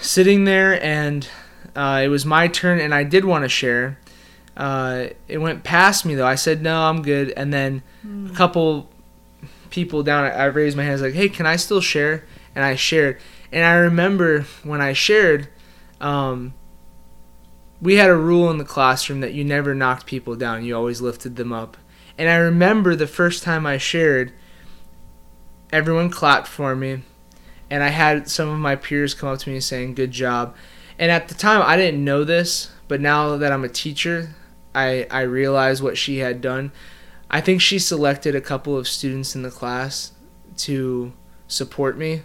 sitting 0.00 0.44
there 0.44 0.82
and 0.82 1.28
uh, 1.74 2.00
it 2.04 2.08
was 2.08 2.24
my 2.24 2.48
turn, 2.48 2.80
and 2.80 2.94
I 2.94 3.04
did 3.04 3.24
want 3.24 3.44
to 3.44 3.48
share. 3.48 3.98
Uh, 4.56 5.08
it 5.28 5.38
went 5.38 5.62
past 5.64 6.06
me 6.06 6.14
though. 6.14 6.26
I 6.26 6.34
said 6.36 6.62
no, 6.62 6.82
I'm 6.82 7.02
good, 7.02 7.30
and 7.36 7.52
then 7.52 7.82
a 8.30 8.34
couple 8.34 8.88
people 9.68 10.02
down, 10.02 10.24
I 10.24 10.44
raised 10.46 10.76
my 10.76 10.82
hand. 10.82 10.92
I 10.92 10.94
was 10.94 11.02
like, 11.02 11.14
hey, 11.14 11.28
can 11.28 11.44
I 11.44 11.56
still 11.56 11.80
share? 11.82 12.24
And 12.54 12.64
I 12.64 12.74
shared, 12.76 13.18
and 13.52 13.64
I 13.64 13.74
remember 13.74 14.42
when 14.64 14.80
I 14.80 14.92
shared. 14.94 15.48
Um, 16.00 16.54
we 17.80 17.96
had 17.96 18.10
a 18.10 18.16
rule 18.16 18.50
in 18.50 18.58
the 18.58 18.64
classroom 18.64 19.20
that 19.20 19.34
you 19.34 19.44
never 19.44 19.74
knocked 19.74 20.06
people 20.06 20.36
down, 20.36 20.64
you 20.64 20.76
always 20.76 21.00
lifted 21.00 21.36
them 21.36 21.52
up. 21.52 21.76
And 22.18 22.28
I 22.28 22.36
remember 22.36 22.96
the 22.96 23.06
first 23.06 23.42
time 23.42 23.66
I 23.66 23.76
shared, 23.76 24.32
everyone 25.72 26.10
clapped 26.10 26.46
for 26.46 26.74
me, 26.74 27.02
and 27.68 27.82
I 27.82 27.88
had 27.88 28.30
some 28.30 28.48
of 28.48 28.58
my 28.58 28.76
peers 28.76 29.14
come 29.14 29.28
up 29.28 29.38
to 29.40 29.50
me 29.50 29.60
saying, 29.60 29.94
Good 29.94 30.12
job. 30.12 30.56
And 30.98 31.10
at 31.10 31.28
the 31.28 31.34
time, 31.34 31.62
I 31.62 31.76
didn't 31.76 32.02
know 32.02 32.24
this, 32.24 32.70
but 32.88 33.02
now 33.02 33.36
that 33.36 33.52
I'm 33.52 33.64
a 33.64 33.68
teacher, 33.68 34.34
I, 34.74 35.06
I 35.10 35.22
realize 35.22 35.82
what 35.82 35.98
she 35.98 36.18
had 36.18 36.40
done. 36.40 36.72
I 37.30 37.40
think 37.40 37.60
she 37.60 37.78
selected 37.78 38.34
a 38.34 38.40
couple 38.40 38.78
of 38.78 38.88
students 38.88 39.34
in 39.34 39.42
the 39.42 39.50
class 39.50 40.12
to 40.58 41.12
support 41.48 41.98
me 41.98 42.22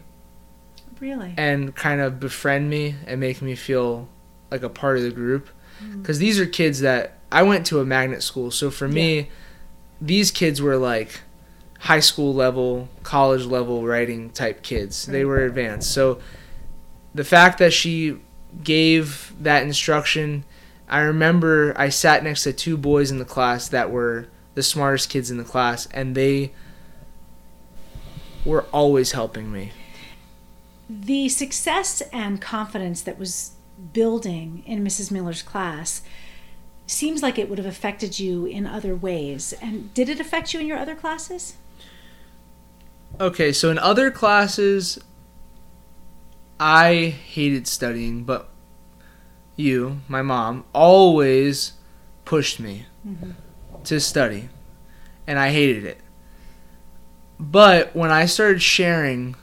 Really? 1.02 1.34
and 1.36 1.76
kind 1.76 2.00
of 2.00 2.20
befriend 2.20 2.70
me 2.70 2.96
and 3.08 3.20
make 3.20 3.42
me 3.42 3.56
feel 3.56 4.08
like 4.52 4.62
a 4.62 4.70
part 4.70 4.98
of 4.98 5.04
the 5.04 5.10
group. 5.10 5.50
Mm. 5.84 6.02
Because 6.02 6.20
these 6.20 6.40
are 6.40 6.46
kids 6.46 6.82
that 6.82 7.18
I 7.32 7.42
went 7.42 7.66
to 7.68 7.80
a 7.80 7.86
magnet 7.86 8.22
school. 8.22 8.52
So 8.52 8.70
for 8.70 8.88
me 8.88 9.30
these 10.00 10.30
kids 10.30 10.62
were 10.62 10.78
like 10.78 11.22
high 11.80 12.00
school 12.00 12.34
level 12.36 12.88
college 13.02 13.46
level 13.46 13.84
writing 13.84 14.30
type 14.30 14.62
kids. 14.62 15.08
They 15.08 15.26
were 15.26 15.44
advanced. 15.44 15.92
So 15.92 16.20
the 17.16 17.24
fact 17.24 17.58
that 17.58 17.74
she 17.74 18.18
gave 18.64 19.34
that 19.40 19.64
instruction 19.64 20.46
I 20.88 21.00
remember 21.00 21.74
I 21.78 21.90
sat 21.90 22.24
next 22.24 22.44
to 22.44 22.54
two 22.54 22.78
boys 22.78 23.10
in 23.10 23.18
the 23.18 23.26
class 23.26 23.70
that 23.70 23.90
were 23.90 24.28
the 24.54 24.62
smartest 24.62 25.10
kids 25.10 25.32
in 25.32 25.38
the 25.38 25.44
class 25.44 25.88
and 25.88 26.14
they 26.14 26.52
were 28.46 28.64
always 28.74 29.14
helping 29.14 29.52
me 29.52 29.72
The 31.00 31.30
success 31.30 32.02
and 32.12 32.42
confidence 32.42 33.02
that 33.04 33.18
was 33.18 33.52
building 33.94 34.62
in 34.66 34.84
Mrs. 34.84 35.10
Miller's 35.10 35.42
class 35.42 36.02
seems 36.86 37.24
like 37.24 37.40
it 37.40 37.50
would 37.50 37.58
have 37.58 37.68
affected 37.68 38.20
you 38.20 38.46
in 38.46 38.68
other 38.68 38.94
ways. 38.94 39.54
And 39.62 39.94
did 39.94 40.10
it 40.10 40.20
affect 40.20 40.54
you 40.54 40.60
in 40.60 40.68
your 40.68 40.78
other 40.78 40.96
classes? 40.96 41.56
Okay, 43.22 43.54
so 43.54 43.72
in 43.72 43.80
other 43.80 44.12
classes, 44.12 45.00
I 46.60 47.16
hated 47.26 47.68
studying, 47.68 48.26
but 48.26 48.50
you, 49.56 50.02
my 50.10 50.22
mom, 50.22 50.66
always 50.74 51.74
pushed 52.26 52.60
me 52.60 52.86
mm-hmm. 53.08 53.32
to 53.86 54.00
study, 54.02 54.50
and 55.26 55.40
I 55.40 55.52
hated 55.52 55.86
it. 55.86 56.02
But 57.40 57.96
when 57.96 58.12
I 58.12 58.26
started 58.26 58.62
sharing, 58.62 59.36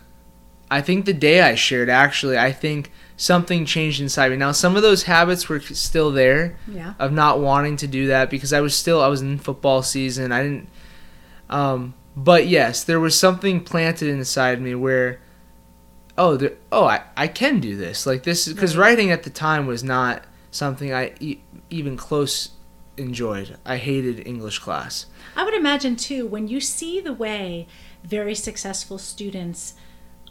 I 0.70 0.80
think 0.80 1.04
the 1.06 1.12
day 1.14 1.40
I 1.40 1.54
shared, 1.54 1.88
actually, 1.88 2.36
I 2.38 2.52
think 2.52 2.90
something 3.16 3.64
changed 3.64 4.00
inside 4.00 4.30
me. 4.30 4.36
Now, 4.36 4.52
some 4.52 4.76
of 4.76 4.82
those 4.82 5.04
habits 5.04 5.48
were 5.48 5.60
still 5.60 6.12
there, 6.12 6.56
Yeah. 6.70 6.94
of 6.98 7.12
not 7.12 7.40
wanting 7.40 7.76
to 7.78 7.86
do 7.86 8.06
that 8.08 8.30
because 8.30 8.52
I 8.52 8.60
was 8.60 8.74
still 8.76 9.02
I 9.02 9.08
was 9.08 9.22
in 9.22 9.38
football 9.38 9.82
season. 9.82 10.30
I 10.32 10.42
didn't 10.42 10.68
um 11.50 11.94
but 12.16 12.46
yes, 12.48 12.82
there 12.84 12.98
was 13.00 13.18
something 13.18 13.62
planted 13.62 14.08
inside 14.08 14.60
me 14.60 14.74
where 14.74 15.20
oh, 16.16 16.36
there, 16.36 16.54
oh, 16.72 16.84
I, 16.84 17.02
I 17.16 17.28
can 17.28 17.60
do 17.60 17.76
this. 17.76 18.04
Like 18.06 18.24
this 18.24 18.48
because 18.48 18.76
writing 18.76 19.10
at 19.12 19.22
the 19.22 19.30
time 19.30 19.66
was 19.66 19.84
not 19.84 20.24
something 20.50 20.92
I 20.92 21.12
e- 21.20 21.38
even 21.70 21.96
close 21.96 22.50
enjoyed. 22.96 23.56
I 23.64 23.76
hated 23.76 24.26
English 24.26 24.58
class. 24.58 25.06
I 25.36 25.44
would 25.44 25.54
imagine 25.54 25.94
too, 25.94 26.26
when 26.26 26.48
you 26.48 26.60
see 26.60 27.00
the 27.00 27.12
way 27.12 27.68
very 28.02 28.34
successful 28.34 28.98
students 28.98 29.74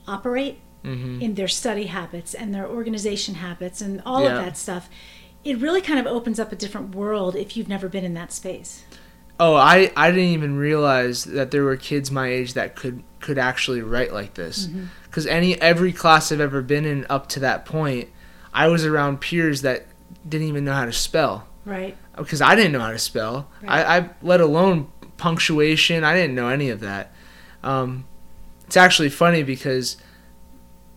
operate 0.08 0.60
hmm 0.84 1.20
in 1.22 1.34
their 1.34 1.48
study 1.48 1.88
habits 1.88 2.34
and 2.34 2.54
their 2.54 2.68
organization 2.68 3.36
habits 3.36 3.82
and 3.82 4.02
all 4.06 4.24
Yeah. 4.24 4.38
of 4.38 4.46
that 4.46 4.58
stuff, 4.58 4.90
it 5.44 5.58
really 5.60 5.82
kind 5.82 6.00
of 6.00 6.06
opens 6.06 6.40
up 6.40 6.52
a 6.52 6.56
different 6.56 6.96
world 6.96 7.36
if 7.36 7.58
you've 7.58 7.68
never 7.68 7.90
been 7.90 8.04
in 8.06 8.14
that 8.14 8.32
space. 8.32 8.84
Oh, 9.40 9.56
I, 9.56 9.92
I 9.96 10.10
didn't 10.12 10.30
even 10.30 10.58
realize 10.58 11.24
that 11.26 11.52
there 11.52 11.64
were 11.64 11.78
kids 11.78 12.10
my 12.12 12.28
age 12.28 12.54
that 12.54 12.76
could 12.76 13.04
could 13.20 13.38
actually 13.38 13.82
write 13.82 14.14
like 14.14 14.34
this. 14.36 14.68
Mm-hmm. 14.68 14.86
because 15.06 15.26
any 15.28 15.60
every 15.62 15.92
class 15.94 16.32
I've 16.32 16.40
ever 16.42 16.62
been 16.62 16.86
in 16.86 17.06
up 17.10 17.28
to 17.30 17.40
that 17.42 17.66
point, 17.66 18.10
I 18.54 18.68
was 18.68 18.86
around 18.86 19.20
peers 19.22 19.62
that 19.64 19.88
didn't 20.28 20.48
even 20.48 20.64
know 20.66 20.74
how 20.74 20.86
to 20.86 20.94
spell 20.94 21.48
Right. 21.66 21.98
because 22.16 22.42
I 22.42 22.56
didn't 22.56 22.72
know 22.72 22.80
how 22.80 22.92
to 22.92 23.00
spell. 23.00 23.50
Right. 23.62 23.86
I, 23.86 23.98
I 23.98 24.10
let 24.22 24.42
alone 24.42 24.88
punctuation. 25.18 26.04
I 26.04 26.14
didn't 26.16 26.36
know 26.36 26.50
any 26.50 26.70
of 26.70 26.80
that. 26.80 27.12
Um, 27.64 28.06
it's 28.68 28.78
actually 28.78 29.10
funny 29.10 29.44
because 29.44 29.98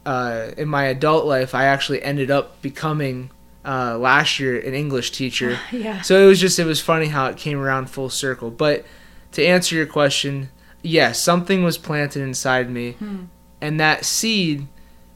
uh, 0.06 0.50
in 0.56 0.68
my 0.68 0.84
adult 0.84 1.24
life, 1.26 1.54
I 1.54 1.64
actually 1.64 2.02
ended 2.02 2.30
up 2.30 2.60
becoming 2.62 3.30
uh, 3.64 3.96
last 3.98 4.38
year 4.40 4.58
an 4.58 4.74
English 4.74 5.10
teacher. 5.12 5.58
Yeah. 5.72 6.00
So 6.02 6.22
it 6.22 6.26
was 6.26 6.40
just 6.40 6.58
it 6.58 6.64
was 6.64 6.80
funny 6.80 7.06
how 7.06 7.26
it 7.26 7.36
came 7.36 7.58
around 7.58 7.90
full 7.90 8.10
circle. 8.10 8.50
But 8.50 8.84
to 9.32 9.44
answer 9.44 9.76
your 9.76 9.86
question, 9.86 10.50
yes, 10.82 11.20
something 11.20 11.62
was 11.62 11.78
planted 11.78 12.22
inside 12.22 12.70
me, 12.70 12.92
Hmm. 12.92 13.24
and 13.60 13.78
that 13.78 14.04
seed, 14.04 14.66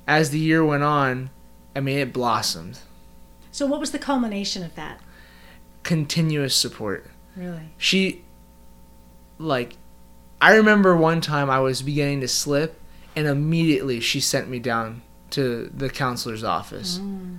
as 0.07 0.31
the 0.31 0.39
year 0.39 0.65
went 0.65 0.83
on, 0.85 1.31
I 1.75 1.81
mean, 1.81 1.99
it 1.99 2.13
blossomed. 2.13 2.79
So 3.51 3.67
what 3.67 3.81
was 3.81 3.91
the 3.93 3.99
culmination 3.99 4.63
of 4.63 4.75
that? 4.77 5.01
Continuous 5.83 6.55
support. 6.55 7.07
Really? 7.37 7.71
she 7.79 8.23
like 9.39 9.77
i 10.45 10.55
remember 10.55 10.95
one 10.97 11.21
time 11.21 11.49
i 11.49 11.59
was 11.59 11.81
beginning 11.83 12.21
to 12.21 12.29
slip 12.29 12.79
and 13.17 13.27
immediately 13.27 13.99
she 14.01 14.21
sent 14.21 14.49
me 14.49 14.59
down 14.59 15.01
to 15.31 15.71
the 15.75 15.89
counselor's 15.89 16.45
office 16.45 16.99
Mm. 16.99 17.39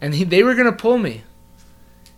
and 0.00 0.14
he, 0.14 0.24
they 0.24 0.42
were 0.42 0.54
going 0.54 0.70
to 0.70 0.72
pull 0.86 0.98
me 0.98 1.22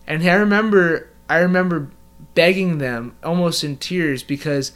and 0.07 0.23
i 0.29 0.35
remember 0.35 1.09
i 1.29 1.39
remember 1.39 1.91
begging 2.35 2.79
them 2.79 3.15
almost 3.25 3.65
in 3.65 3.77
tears 3.77 4.23
because 4.23 4.73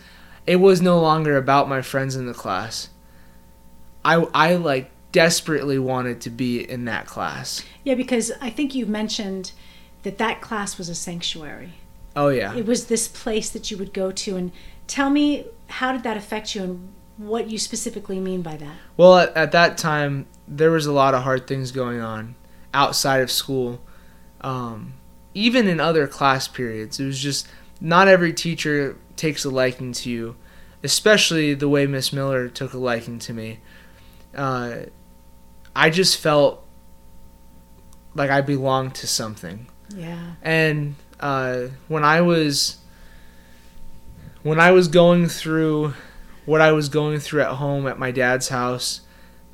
it 0.46 0.56
was 0.56 0.80
no 0.82 1.00
longer 1.00 1.36
about 1.36 1.68
my 1.68 1.80
friends 1.82 2.16
in 2.16 2.26
the 2.26 2.34
class 2.34 2.88
i 4.04 4.14
i 4.34 4.54
like 4.56 4.90
desperately 5.12 5.78
wanted 5.78 6.20
to 6.20 6.30
be 6.30 6.58
in 6.68 6.84
that 6.86 7.06
class 7.06 7.62
Yeah, 7.84 7.94
because 7.94 8.32
I 8.40 8.50
think 8.50 8.74
you 8.74 8.84
mentioned 8.86 9.52
that 10.02 10.18
that 10.18 10.40
class 10.40 10.76
was 10.76 10.88
a 10.88 10.94
sanctuary. 10.94 11.74
Oh 12.16 12.28
yeah 12.28 12.54
It 12.54 12.66
was 12.66 12.86
this 12.86 13.08
place 13.08 13.50
that 13.50 13.70
you 13.70 13.76
would 13.78 13.92
go 13.92 14.10
to. 14.10 14.36
And 14.36 14.52
tell 14.86 15.10
me, 15.10 15.46
how 15.68 15.92
did 15.92 16.02
that 16.02 16.16
affect 16.16 16.54
you 16.54 16.62
and 16.62 16.92
what 17.16 17.50
you 17.50 17.58
specifically 17.58 18.18
mean 18.18 18.42
by 18.42 18.56
that? 18.56 18.74
Well, 18.96 19.18
at, 19.18 19.36
at 19.36 19.52
that 19.52 19.78
time, 19.78 20.26
there 20.48 20.70
was 20.70 20.86
a 20.86 20.92
lot 20.92 21.14
of 21.14 21.22
hard 21.22 21.46
things 21.46 21.70
going 21.70 22.00
on 22.00 22.34
outside 22.72 23.20
of 23.20 23.30
school. 23.30 23.80
Um, 24.40 24.94
even 25.32 25.68
in 25.68 25.80
other 25.80 26.06
class 26.06 26.48
periods, 26.48 27.00
it 27.00 27.06
was 27.06 27.18
just 27.18 27.48
not 27.80 28.08
every 28.08 28.32
teacher 28.32 28.96
takes 29.16 29.44
a 29.44 29.50
liking 29.50 29.92
to 29.92 30.10
you, 30.10 30.36
especially 30.82 31.54
the 31.54 31.68
way 31.68 31.86
Miss 31.86 32.12
Miller 32.12 32.48
took 32.48 32.72
a 32.72 32.78
liking 32.78 33.18
to 33.20 33.32
me. 33.32 33.60
Uh, 34.34 34.86
I 35.74 35.90
just 35.90 36.18
felt 36.18 36.64
like 38.14 38.30
I 38.30 38.40
belonged 38.40 38.94
to 38.96 39.06
something. 39.06 39.66
Yeah. 39.94 40.34
And 40.42 40.96
uh, 41.24 41.68
when 41.88 42.04
I 42.04 42.20
was 42.20 42.76
when 44.42 44.60
I 44.60 44.70
was 44.72 44.88
going 44.88 45.26
through 45.28 45.94
what 46.44 46.60
I 46.60 46.72
was 46.72 46.88
going 46.90 47.18
through 47.18 47.40
at 47.40 47.52
home 47.54 47.86
at 47.86 47.98
my 47.98 48.10
dad's 48.10 48.50
house, 48.50 49.00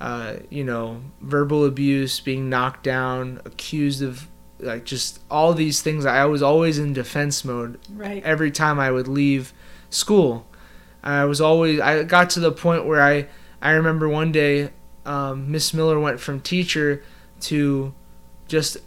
uh, 0.00 0.34
you 0.50 0.64
know, 0.64 1.00
verbal 1.20 1.64
abuse, 1.64 2.18
being 2.18 2.50
knocked 2.50 2.82
down, 2.82 3.40
accused 3.44 4.02
of 4.02 4.26
like 4.58 4.84
just 4.84 5.20
all 5.30 5.54
these 5.54 5.80
things. 5.80 6.04
I 6.04 6.24
was 6.24 6.42
always 6.42 6.78
in 6.78 6.92
defense 6.92 7.44
mode 7.44 7.78
Right. 7.94 8.22
every 8.24 8.50
time 8.50 8.80
I 8.80 8.90
would 8.90 9.06
leave 9.08 9.52
school. 9.88 10.46
I 11.04 11.24
was 11.24 11.40
always 11.40 11.80
I 11.80 12.02
got 12.02 12.28
to 12.30 12.40
the 12.40 12.52
point 12.52 12.84
where 12.84 13.00
I 13.00 13.28
I 13.62 13.70
remember 13.70 14.08
one 14.08 14.32
day 14.32 14.70
um, 15.06 15.50
Miss 15.50 15.72
Miller 15.72 15.98
went 16.00 16.18
from 16.20 16.40
teacher 16.40 17.02
to 17.42 17.94
just 18.48 18.78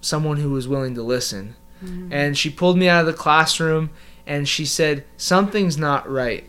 someone 0.00 0.36
who 0.38 0.50
was 0.50 0.68
willing 0.68 0.94
to 0.94 1.02
listen. 1.02 1.56
Mhm. 1.84 2.08
And 2.10 2.36
she 2.38 2.50
pulled 2.50 2.76
me 2.78 2.88
out 2.88 3.00
of 3.00 3.06
the 3.06 3.12
classroom 3.12 3.90
and 4.26 4.48
she 4.48 4.64
said, 4.64 5.04
Something's 5.16 5.78
not 5.78 6.10
right. 6.10 6.48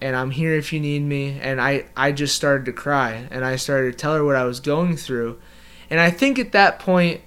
And 0.00 0.14
I'm 0.14 0.30
here 0.30 0.54
if 0.54 0.72
you 0.72 0.80
need 0.80 1.02
me. 1.02 1.38
And 1.40 1.60
I, 1.60 1.86
I 1.96 2.12
just 2.12 2.34
started 2.36 2.64
to 2.66 2.72
cry 2.72 3.26
and 3.30 3.44
I 3.44 3.56
started 3.56 3.92
to 3.92 3.98
tell 3.98 4.14
her 4.14 4.24
what 4.24 4.36
I 4.36 4.44
was 4.44 4.60
going 4.60 4.96
through. 4.96 5.40
And 5.90 5.98
I 6.00 6.10
think 6.10 6.38
at 6.38 6.52
that 6.52 6.78
point, 6.78 7.22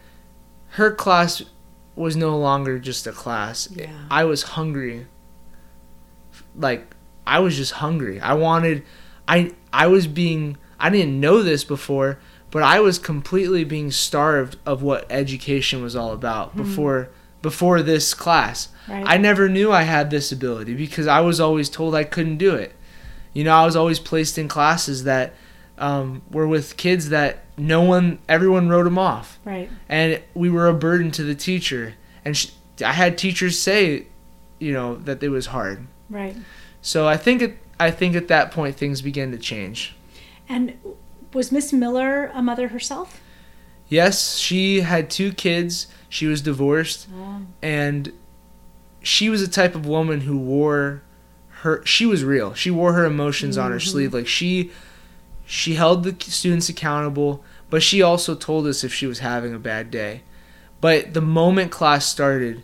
her 0.75 0.91
class 0.91 1.41
was 1.95 2.15
no 2.15 2.37
longer 2.37 2.79
just 2.79 3.05
a 3.07 3.11
class. 3.11 3.67
Yeah. 3.71 3.91
I 4.09 4.23
was 4.23 4.43
hungry. 4.43 5.07
Like, 6.55 6.95
I 7.27 7.39
was 7.39 7.57
just 7.57 7.73
hungry. 7.73 8.19
I 8.19 8.33
wanted, 8.33 8.83
I, 9.27 9.51
I 9.73 9.87
was 9.87 10.07
being, 10.07 10.57
I 10.79 10.89
didn't 10.89 11.19
know 11.19 11.43
this 11.43 11.63
before, 11.63 12.19
but 12.51 12.63
I 12.63 12.79
was 12.81 12.99
completely 12.99 13.63
being 13.63 13.91
starved 13.91 14.57
of 14.65 14.83
what 14.83 15.07
education 15.09 15.81
was 15.81 15.95
all 15.95 16.11
about 16.11 16.55
before 16.55 17.09
before 17.41 17.81
this 17.81 18.13
class. 18.13 18.69
Right. 18.87 19.03
I 19.05 19.17
never 19.17 19.49
knew 19.49 19.71
I 19.71 19.83
had 19.83 20.11
this 20.11 20.31
ability 20.31 20.75
because 20.75 21.07
I 21.07 21.21
was 21.21 21.39
always 21.39 21.69
told 21.69 21.95
I 21.95 22.03
couldn't 22.03 22.37
do 22.37 22.53
it. 22.53 22.75
You 23.33 23.43
know, 23.43 23.55
I 23.55 23.65
was 23.65 23.75
always 23.75 23.99
placed 23.99 24.37
in 24.37 24.47
classes 24.47 25.05
that 25.05 25.33
um, 25.77 26.21
were 26.29 26.47
with 26.47 26.77
kids 26.77 27.09
that 27.09 27.45
no 27.57 27.81
one, 27.81 28.19
everyone 28.29 28.69
wrote 28.69 28.83
them 28.83 28.97
off, 28.97 29.39
right. 29.45 29.69
and 29.89 30.21
we 30.33 30.49
were 30.49 30.67
a 30.67 30.73
burden 30.73 31.11
to 31.11 31.23
the 31.23 31.35
teacher. 31.35 31.95
And 32.23 32.37
sh 32.37 32.51
I 32.85 32.93
had 32.93 33.17
teachers 33.17 33.59
say, 33.59 34.07
you 34.59 34.73
know, 34.73 34.95
that 34.95 35.21
it 35.21 35.29
was 35.29 35.47
hard. 35.47 35.87
Right. 36.09 36.35
So 36.81 37.07
I 37.07 37.17
think 37.17 37.41
it, 37.41 37.57
I 37.79 37.91
think 37.91 38.15
at 38.15 38.27
that 38.27 38.51
point 38.51 38.75
things 38.75 39.01
began 39.01 39.31
to 39.31 39.37
change. 39.37 39.95
And 40.49 40.77
was 41.33 41.51
Miss 41.51 41.71
Miller 41.73 42.31
a 42.33 42.41
mother 42.41 42.69
herself? 42.69 43.21
Yes, 43.87 44.37
she 44.37 44.81
had 44.81 45.09
two 45.09 45.33
kids. 45.33 45.87
She 46.09 46.25
was 46.27 46.41
divorced, 46.41 47.07
Oh. 47.13 47.41
and 47.61 48.11
she 49.01 49.29
was 49.29 49.41
a 49.41 49.47
type 49.47 49.75
of 49.75 49.85
woman 49.85 50.21
who 50.21 50.37
wore 50.37 51.01
her. 51.61 51.81
She 51.85 52.05
was 52.05 52.23
real. 52.23 52.53
She 52.53 52.71
wore 52.71 52.93
her 52.93 53.05
emotions 53.05 53.57
on 53.57 53.71
her 53.71 53.77
Mhm. 53.79 53.87
sleeve. 53.87 54.13
Like 54.13 54.27
she, 54.27 54.71
she 55.45 55.75
held 55.75 56.03
the 56.03 56.15
students 56.31 56.69
accountable, 56.69 57.43
but 57.69 57.81
she 57.83 58.01
also 58.01 58.35
told 58.35 58.67
us 58.67 58.83
if 58.83 58.93
she 58.93 59.07
was 59.07 59.19
having 59.19 59.53
a 59.53 59.59
bad 59.59 59.91
day. 59.91 60.21
But 60.79 61.13
the 61.13 61.21
moment 61.21 61.71
class 61.71 62.05
started, 62.05 62.63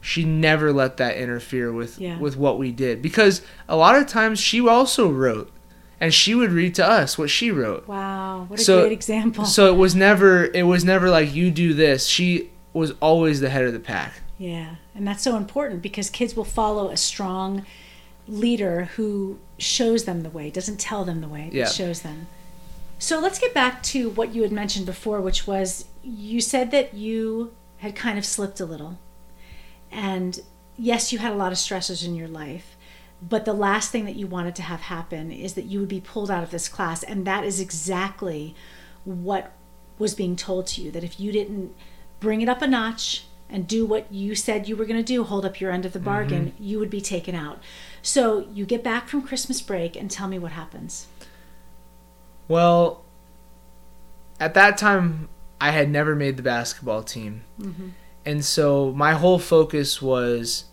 she 0.00 0.24
never 0.24 0.72
let 0.72 0.96
that 0.98 1.16
interfere 1.16 1.72
with 1.72 2.00
Yeah. 2.00 2.18
with 2.18 2.36
what 2.36 2.58
we 2.58 2.70
did 2.72 3.02
because 3.02 3.42
a 3.68 3.76
lot 3.76 3.96
of 3.96 4.06
times 4.06 4.38
she 4.38 4.66
also 4.66 5.08
wrote, 5.10 5.50
and 6.00 6.12
she 6.14 6.34
would 6.34 6.52
read 6.52 6.74
to 6.76 6.86
us 6.88 7.18
what 7.18 7.30
she 7.30 7.50
wrote. 7.50 7.86
Wow. 7.88 8.44
What 8.48 8.60
a 8.60 8.62
So- 8.64 8.80
great 8.80 8.92
example. 8.92 9.44
So 9.44 9.72
it 9.72 9.76
was 9.76 9.94
never 9.94 10.44
it 10.46 10.64
was 10.64 10.84
never 10.84 11.08
like 11.10 11.34
you 11.34 11.50
do 11.50 11.74
this. 11.74 12.06
She 12.06 12.50
was 12.72 12.92
always 13.00 13.40
the 13.40 13.50
head 13.50 13.64
of 13.64 13.72
the 13.72 13.80
pack. 13.80 14.20
Yeah, 14.38 14.76
and 14.94 15.06
that's 15.06 15.22
so 15.22 15.36
important 15.36 15.82
because 15.82 16.10
kids 16.10 16.36
will 16.36 16.44
follow 16.44 16.90
a 16.90 16.96
strong 16.96 17.66
leader 18.28 18.84
who 18.96 19.38
shows 19.58 20.04
them 20.04 20.22
the 20.22 20.30
way, 20.30 20.50
doesn't 20.50 20.78
tell 20.78 21.04
them 21.04 21.20
the 21.20 21.28
way, 21.28 21.44
but 21.46 21.54
Yeah. 21.54 21.68
shows 21.68 22.02
them. 22.02 22.28
So 23.00 23.18
let's 23.18 23.38
get 23.38 23.54
back 23.54 23.82
to 23.84 24.10
what 24.10 24.34
you 24.34 24.42
had 24.42 24.52
mentioned 24.52 24.86
before, 24.86 25.20
which 25.20 25.46
was 25.46 25.86
you 26.04 26.40
said 26.40 26.70
that 26.70 26.94
you 26.94 27.52
had 27.78 27.94
kind 27.96 28.18
of 28.18 28.24
slipped 28.24 28.60
a 28.60 28.64
little. 28.64 28.98
And 29.90 30.40
yes, 30.76 31.12
you 31.12 31.18
had 31.18 31.32
a 31.32 31.36
lot 31.36 31.52
of 31.52 31.58
stressors 31.58 32.04
in 32.04 32.14
your 32.14 32.28
life, 32.28 32.76
but 33.20 33.44
the 33.44 33.52
last 33.52 33.90
thing 33.90 34.04
that 34.04 34.16
you 34.16 34.26
wanted 34.26 34.54
to 34.56 34.62
have 34.62 34.82
happen 34.82 35.32
is 35.32 35.54
that 35.54 35.64
you 35.64 35.80
would 35.80 35.88
be 35.88 36.00
pulled 36.00 36.30
out 36.30 36.42
of 36.42 36.50
this 36.50 36.68
class. 36.68 37.02
And 37.02 37.26
that 37.26 37.44
is 37.44 37.60
exactly 37.60 38.54
what 39.04 39.52
was 39.98 40.14
being 40.14 40.36
told 40.36 40.66
to 40.68 40.82
you 40.82 40.90
that 40.92 41.02
if 41.02 41.18
you 41.18 41.32
didn't 41.32 41.74
bring 42.20 42.40
it 42.40 42.48
up 42.48 42.62
a 42.62 42.66
notch 42.66 43.24
and 43.50 43.66
do 43.66 43.84
what 43.84 44.12
you 44.12 44.34
said 44.34 44.68
you 44.68 44.76
were 44.76 44.84
going 44.84 44.98
to 44.98 45.02
do, 45.02 45.24
hold 45.24 45.44
up 45.44 45.60
your 45.60 45.72
end 45.72 45.84
of 45.84 45.92
the 45.92 45.98
bargain, 45.98 46.52
you 46.60 46.78
would 46.78 46.90
be 46.90 47.00
taken 47.00 47.34
out. 47.34 47.60
So 48.02 48.46
you 48.52 48.64
get 48.66 48.84
back 48.84 49.08
from 49.08 49.22
Christmas 49.22 49.60
break 49.60 49.96
and 49.96 50.10
tell 50.10 50.28
me 50.28 50.38
what 50.38 50.52
happens. 50.52 51.06
Well, 52.46 53.02
at 54.38 54.54
that 54.54 54.78
time 54.78 55.28
I 55.60 55.72
had 55.72 55.90
never 55.90 56.14
made 56.14 56.36
the 56.36 56.42
basketball 56.42 57.02
team. 57.02 57.42
Mhm. 57.60 57.92
And 58.24 58.44
so 58.44 58.92
my 58.92 59.14
whole 59.14 59.38
focus 59.38 60.00
was 60.00 60.66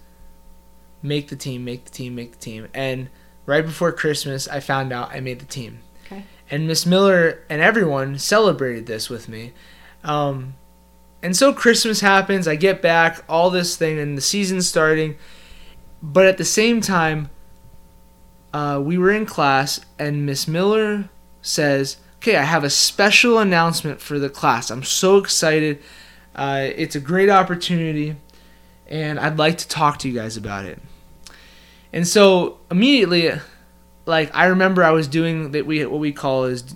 make 1.08 1.30
the 1.30 1.36
team, 1.36 1.64
make 1.66 1.86
the 1.86 1.92
team, 1.92 2.16
make 2.16 2.32
the 2.34 2.38
team. 2.38 2.68
And 2.74 3.10
right 3.46 3.66
before 3.66 3.92
Christmas 3.92 4.48
I 4.48 4.60
found 4.60 4.92
out 4.92 5.12
I 5.12 5.20
made 5.20 5.40
the 5.40 5.46
team. 5.46 5.80
Okay. 6.06 6.26
And 6.50 6.68
Miss 6.68 6.86
Miller 6.86 7.44
and 7.50 7.62
everyone 7.62 8.18
celebrated 8.20 8.86
this 8.86 9.10
with 9.10 9.28
me. 9.30 9.54
Um, 10.04 10.56
and 11.24 11.36
so 11.36 11.54
Christmas 11.54 12.02
happens, 12.02 12.48
I 12.48 12.56
get 12.56 12.82
back, 12.82 13.24
all 13.28 13.50
this 13.50 13.76
thing, 13.76 13.98
and 13.98 14.16
the 14.16 14.22
season's 14.22 14.68
starting. 14.68 15.16
But 16.02 16.28
at 16.28 16.38
the 16.38 16.46
same 16.46 16.82
time, 16.82 17.32
uh, 18.54 18.80
we 18.80 18.98
were 18.98 19.12
in 19.12 19.26
class, 19.26 19.82
and 19.98 20.26
Miss 20.26 20.48
Miller 20.48 21.10
says, 21.42 21.98
Okay, 22.18 22.38
I 22.38 22.44
have 22.44 22.64
a 22.64 22.70
special 22.70 23.40
announcement 23.40 24.02
for 24.02 24.18
the 24.18 24.30
class. 24.30 24.70
I'm 24.70 24.84
so 24.84 25.18
excited. 25.18 25.82
Uh, 26.36 26.70
it's 26.76 26.96
a 26.96 27.00
great 27.00 27.30
opportunity, 27.30 28.16
and 28.88 29.20
I'd 29.20 29.38
like 29.38 29.58
to 29.60 29.68
talk 29.68 30.00
to 30.00 30.10
you 30.10 30.14
guys 30.14 30.38
about 30.38 30.66
it. 30.66 30.80
And 31.96 32.08
so 32.08 32.60
immediately, 32.70 33.32
like 34.06 34.36
I 34.36 34.48
remember 34.48 34.84
I 34.84 34.92
was 34.92 35.08
doing 35.08 35.52
that 35.52 35.66
we 35.66 35.84
what 35.86 36.00
we 36.00 36.12
call 36.12 36.44
is 36.44 36.76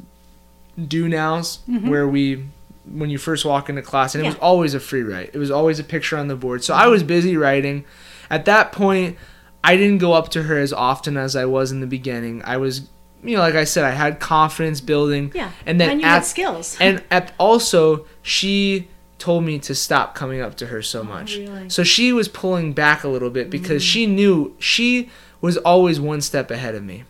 do 0.88 1.10
nows 1.10 1.60
where 1.68 2.08
we 2.08 2.46
when 2.86 3.10
you 3.10 3.18
first 3.18 3.44
walk 3.46 3.70
into 3.70 3.82
class 3.82 4.16
and 4.16 4.24
it 4.24 4.28
was 4.28 4.36
Mm-hmm. 4.36 4.44
Always 4.46 4.74
a 4.74 4.80
free 4.80 5.04
write. 5.04 5.32
It 5.34 5.38
was 5.38 5.52
always 5.52 5.78
a 5.78 5.84
picture 5.84 6.18
on 6.18 6.30
the 6.30 6.36
board. 6.36 6.64
So 6.64 6.74
I 6.74 6.88
was 6.88 7.04
busy 7.04 7.36
writing. 7.36 7.84
At 8.30 8.46
that 8.46 8.72
point, 8.72 9.18
I 9.64 9.76
didn't 9.76 9.98
go 9.98 10.14
up 10.14 10.30
to 10.30 10.44
her 10.44 10.58
as 10.58 10.72
often 10.72 11.18
as 11.18 11.36
I 11.36 11.46
was 11.46 11.72
in 11.72 11.82
the 11.82 11.88
beginning. 11.88 12.42
I 12.46 12.58
was 12.58 12.88
you 13.22 13.36
know, 13.36 13.42
like 13.42 13.56
I 13.56 13.66
said, 13.66 13.84
I 13.84 13.92
had 13.92 14.22
confidence 14.22 14.80
building. 14.80 15.34
Yeah. 15.36 15.52
And 15.66 15.82
then 15.82 15.90
and 15.90 16.02
you 16.02 16.08
at, 16.08 16.14
had 16.14 16.26
skills. 16.26 16.78
and 16.80 17.04
at, 17.12 17.34
also 17.38 18.06
she 18.22 18.88
told 19.20 19.44
me 19.44 19.60
to 19.60 19.76
stop 19.76 20.16
coming 20.16 20.42
up 20.42 20.56
to 20.56 20.68
her 20.68 20.82
so 20.82 21.02
oh, 21.02 21.04
much. 21.04 21.38
Oh, 21.38 21.42
really? 21.42 21.70
So 21.70 21.84
she 21.84 22.12
was 22.12 22.28
pulling 22.28 22.74
back 22.74 23.04
a 23.04 23.08
little 23.08 23.30
bit 23.30 23.50
because 23.50 23.84
she 23.84 24.08
mm. 24.08 24.12
knew 24.12 24.56
she 24.58 25.10
was 25.42 25.58
always 25.58 26.00
one 26.00 26.22
step 26.22 26.50
ahead 26.50 26.74
of 26.74 26.84
me. 26.84 27.04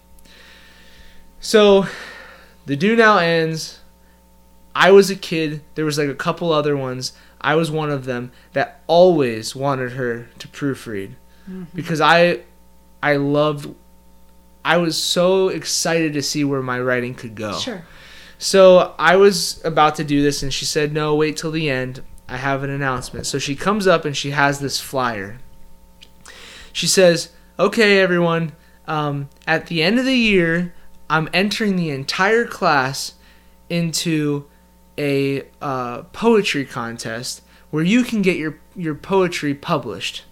So 1.39 1.86
the 2.65 2.76
do 2.76 2.95
now 2.95 3.17
ends. 3.17 3.80
I 4.76 4.91
was 4.91 5.10
a 5.10 5.15
kid. 5.15 5.62
There 5.76 5.86
was 5.86 5.98
like 5.98 6.10
a 6.10 6.15
couple 6.15 6.52
other 6.52 6.76
ones. 6.76 7.13
I 7.41 7.56
was 7.56 7.72
one 7.72 7.89
of 7.89 8.06
them 8.06 8.32
that 8.54 8.82
always 8.88 9.56
wanted 9.56 9.93
her 9.93 10.30
to 10.39 10.48
proofread 10.50 11.13
mm-hmm. 11.50 11.63
because 11.74 12.02
I 12.02 12.41
I 13.02 13.15
loved 13.15 13.74
I 14.63 14.78
was 14.78 15.02
so 15.02 15.48
excited 15.48 16.13
to 16.13 16.22
see 16.22 16.43
where 16.43 16.62
my 16.62 16.80
writing 16.80 17.15
could 17.15 17.36
go. 17.36 17.58
Sure. 17.58 17.86
So 18.41 18.95
I 18.97 19.17
was 19.17 19.62
about 19.65 19.95
to 19.95 20.04
do 20.06 20.23
this, 20.23 20.41
and 20.41 20.52
she 20.52 20.63
said, 20.63 20.93
"No, 20.93 21.13
wait 21.13 21.36
till 21.36 21.52
the 21.52 21.69
end. 21.69 22.02
I 22.28 22.38
have 22.38 22.63
an 22.63 22.69
announcement." 22.69 23.28
So 23.28 23.38
she 23.38 23.56
comes 23.56 23.86
up 23.86 24.06
and 24.06 24.15
she 24.15 24.32
has 24.32 24.60
this 24.60 24.80
flyer. 24.80 25.39
She 26.71 26.88
says, 26.88 27.30
"Okay, 27.60 27.99
everyone. 27.99 28.54
Um, 28.88 29.30
at 29.45 29.67
the 29.67 29.84
end 29.84 29.99
of 29.99 30.06
the 30.06 30.17
year, 30.17 30.73
I'm 31.10 31.30
entering 31.34 31.75
the 31.75 31.91
entire 31.91 32.45
class 32.45 33.13
into 33.69 34.45
a 34.97 35.43
uh, 35.62 36.04
poetry 36.13 36.65
contest 36.65 37.41
where 37.71 37.84
you 37.84 38.04
can 38.04 38.21
get 38.21 38.38
your 38.38 38.58
your 38.73 38.95
poetry 38.95 39.54
published." 39.54 40.23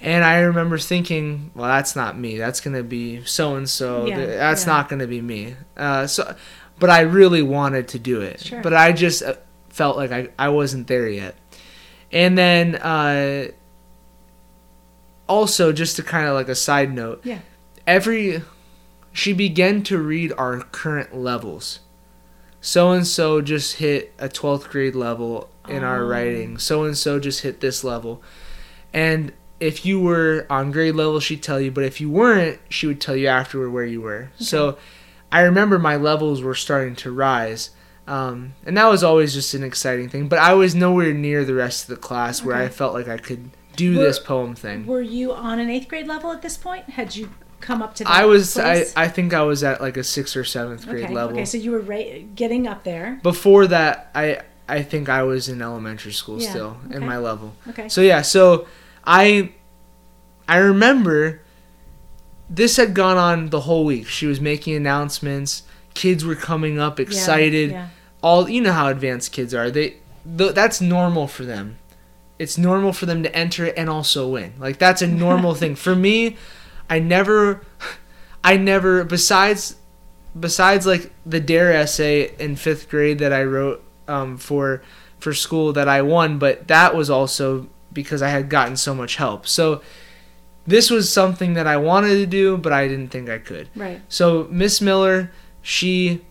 And 0.00 0.22
I 0.22 0.40
remember 0.40 0.76
thinking, 0.76 1.50
well, 1.54 1.66
that's 1.66 1.96
not 1.96 2.18
me. 2.18 2.36
That's 2.36 2.60
gonna 2.60 2.82
be 2.82 3.24
so 3.24 3.56
and 3.56 3.68
so. 3.68 4.06
That's 4.06 4.66
yeah. 4.66 4.72
not 4.72 4.88
gonna 4.90 5.06
be 5.06 5.22
me. 5.22 5.56
Uh, 5.78 6.06
so, 6.06 6.34
but 6.78 6.90
I 6.90 7.00
really 7.00 7.42
wanted 7.42 7.88
to 7.88 7.98
do 7.98 8.20
it. 8.20 8.40
Sure. 8.40 8.62
But 8.62 8.74
I 8.74 8.92
just 8.92 9.22
uh, 9.22 9.34
felt 9.68 9.96
like 9.96 10.12
I, 10.12 10.28
I 10.38 10.48
wasn't 10.48 10.86
there 10.86 11.08
yet. 11.08 11.36
And 12.12 12.36
then 12.38 12.76
uh, 12.76 13.48
also, 15.28 15.72
just 15.72 15.96
to 15.96 16.02
kind 16.02 16.26
of 16.26 16.34
like 16.34 16.48
a 16.48 16.54
side 16.54 16.92
note, 16.92 17.20
Yeah. 17.24 17.38
every 17.86 18.42
she 19.12 19.32
began 19.32 19.82
to 19.84 19.98
read 19.98 20.32
our 20.36 20.58
current 20.60 21.16
levels. 21.16 21.80
So 22.60 22.90
and 22.92 23.06
so 23.06 23.40
just 23.40 23.76
hit 23.76 24.12
a 24.18 24.28
12th 24.28 24.68
grade 24.70 24.94
level 24.96 25.48
in 25.68 25.84
our 25.84 26.02
Oh. 26.02 26.06
writing. 26.06 26.58
So 26.58 26.84
and 26.84 26.96
so 26.98 27.20
just 27.20 27.42
hit 27.42 27.60
this 27.60 27.84
level. 27.84 28.22
And 28.92 29.32
if 29.60 29.86
you 29.86 30.00
were 30.00 30.46
on 30.50 30.72
grade 30.72 30.94
level, 30.96 31.20
she'd 31.20 31.42
tell 31.42 31.60
you, 31.60 31.70
but 31.70 31.84
if 31.84 32.00
you 32.00 32.10
weren't, 32.10 32.58
she 32.68 32.86
would 32.86 33.00
tell 33.00 33.14
you 33.16 33.28
afterward 33.28 33.70
where 33.70 33.84
you 33.84 34.00
were. 34.00 34.30
So 34.38 34.78
I 35.34 35.40
remember 35.40 35.80
my 35.80 35.96
levels 35.96 36.42
were 36.42 36.54
starting 36.54 36.94
to 36.96 37.10
rise. 37.10 37.70
Um, 38.06 38.54
and 38.64 38.76
that 38.76 38.86
was 38.86 39.02
always 39.02 39.34
just 39.34 39.52
an 39.54 39.64
exciting 39.64 40.08
thing. 40.08 40.28
But 40.28 40.38
I 40.38 40.54
was 40.54 40.76
nowhere 40.76 41.12
near 41.12 41.44
the 41.44 41.54
rest 41.54 41.82
of 41.82 41.88
the 41.88 42.00
class 42.00 42.40
where 42.44 42.54
I 42.54 42.68
felt 42.68 42.94
like 42.94 43.08
I 43.08 43.18
could 43.18 43.50
do 43.74 43.98
Were- 43.98 44.04
this 44.04 44.20
poem 44.20 44.54
thing. 44.54 44.86
Were 44.86 45.02
you 45.02 45.32
on 45.32 45.58
an 45.58 45.68
eighth 45.70 45.88
grade 45.88 46.06
level 46.06 46.30
at 46.30 46.40
this 46.40 46.56
point? 46.56 46.88
Had 46.90 47.16
you 47.16 47.30
come 47.60 47.82
up 47.82 47.96
to 47.96 48.04
that 48.04 48.12
I 48.12 48.26
was, 48.26 48.56
I, 48.56 48.74
place? 48.74 48.94
I 48.96 49.08
think 49.08 49.34
I 49.34 49.42
was 49.42 49.64
at 49.64 49.80
like 49.80 49.96
a 49.96 50.04
sixth 50.04 50.36
or 50.36 50.44
seventh 50.44 50.86
grade 50.86 51.06
okay. 51.06 51.14
level. 51.14 51.34
Okay, 51.36 51.46
so 51.46 51.58
you 51.58 51.72
were 51.72 51.80
ra- 51.80 52.20
getting 52.36 52.68
up 52.68 52.84
there. 52.84 53.18
Before 53.24 53.66
that, 53.66 54.12
I, 54.14 54.42
I 54.68 54.82
think 54.82 55.08
I 55.08 55.24
was 55.24 55.48
in 55.48 55.60
elementary 55.60 56.12
school 56.12 56.40
Yeah, 56.40 56.50
still 56.50 56.76
in 56.92 57.04
my 57.04 57.18
level. 57.18 57.56
Okay. 57.70 57.88
So 57.88 58.02
yeah, 58.02 58.22
so 58.22 58.68
I 59.04 59.52
I 60.46 60.58
remember 60.58 61.40
this 62.48 62.76
had 62.76 62.94
gone 62.94 63.16
on 63.16 63.50
the 63.50 63.60
whole 63.60 63.84
week. 63.84 64.06
She 64.06 64.26
was 64.26 64.40
making 64.40 64.74
announcements. 64.74 65.62
Kids 65.94 66.24
were 66.24 66.34
coming 66.34 66.78
up 66.78 66.98
Yeah, 66.98 67.06
excited. 67.06 67.70
Yeah. 67.70 67.88
All 68.22 68.48
you 68.48 68.60
know 68.60 68.72
how 68.72 68.88
advanced 68.88 69.32
kids 69.32 69.54
are. 69.54 69.70
They 69.70 69.96
th- 70.38 70.54
that's 70.54 70.80
normal 70.80 71.26
for 71.26 71.44
them. 71.44 71.78
It's 72.38 72.58
normal 72.58 72.92
for 72.92 73.06
them 73.06 73.22
to 73.22 73.34
enter 73.34 73.66
and 73.66 73.88
also 73.88 74.28
win. 74.28 74.54
Like 74.58 74.78
that's 74.78 75.02
a 75.02 75.06
normal 75.06 75.54
thing. 75.60 75.74
For 75.74 75.94
me, 75.94 76.36
I 76.88 76.98
never 76.98 77.62
I 78.42 78.56
never 78.56 79.04
besides 79.04 79.76
besides 80.38 80.86
like 80.86 81.12
the 81.24 81.40
dare 81.40 81.72
essay 81.72 82.34
in 82.38 82.56
5th 82.56 82.88
grade 82.88 83.18
that 83.20 83.32
I 83.32 83.44
wrote 83.44 83.82
um, 84.08 84.36
for 84.36 84.82
for 85.18 85.32
school 85.32 85.72
that 85.72 85.88
I 85.88 86.02
won, 86.02 86.38
but 86.38 86.68
that 86.68 86.94
was 86.94 87.08
also 87.08 87.68
because 87.92 88.20
I 88.20 88.28
had 88.28 88.48
gotten 88.50 88.76
so 88.76 88.94
much 88.94 89.16
help. 89.16 89.46
So 89.46 89.80
this 90.66 90.90
was 90.90 91.12
something 91.12 91.54
that 91.54 91.66
I 91.66 91.76
wanted 91.76 92.14
to 92.16 92.26
do, 92.26 92.56
but 92.56 92.72
I 92.72 92.88
didn't 92.88 93.08
think 93.08 93.28
I 93.28 93.38
could. 93.38 93.68
Right. 93.76 94.00
So 94.08 94.48
Miss 94.50 94.80
Miller, 94.80 95.30
she, 95.62 96.22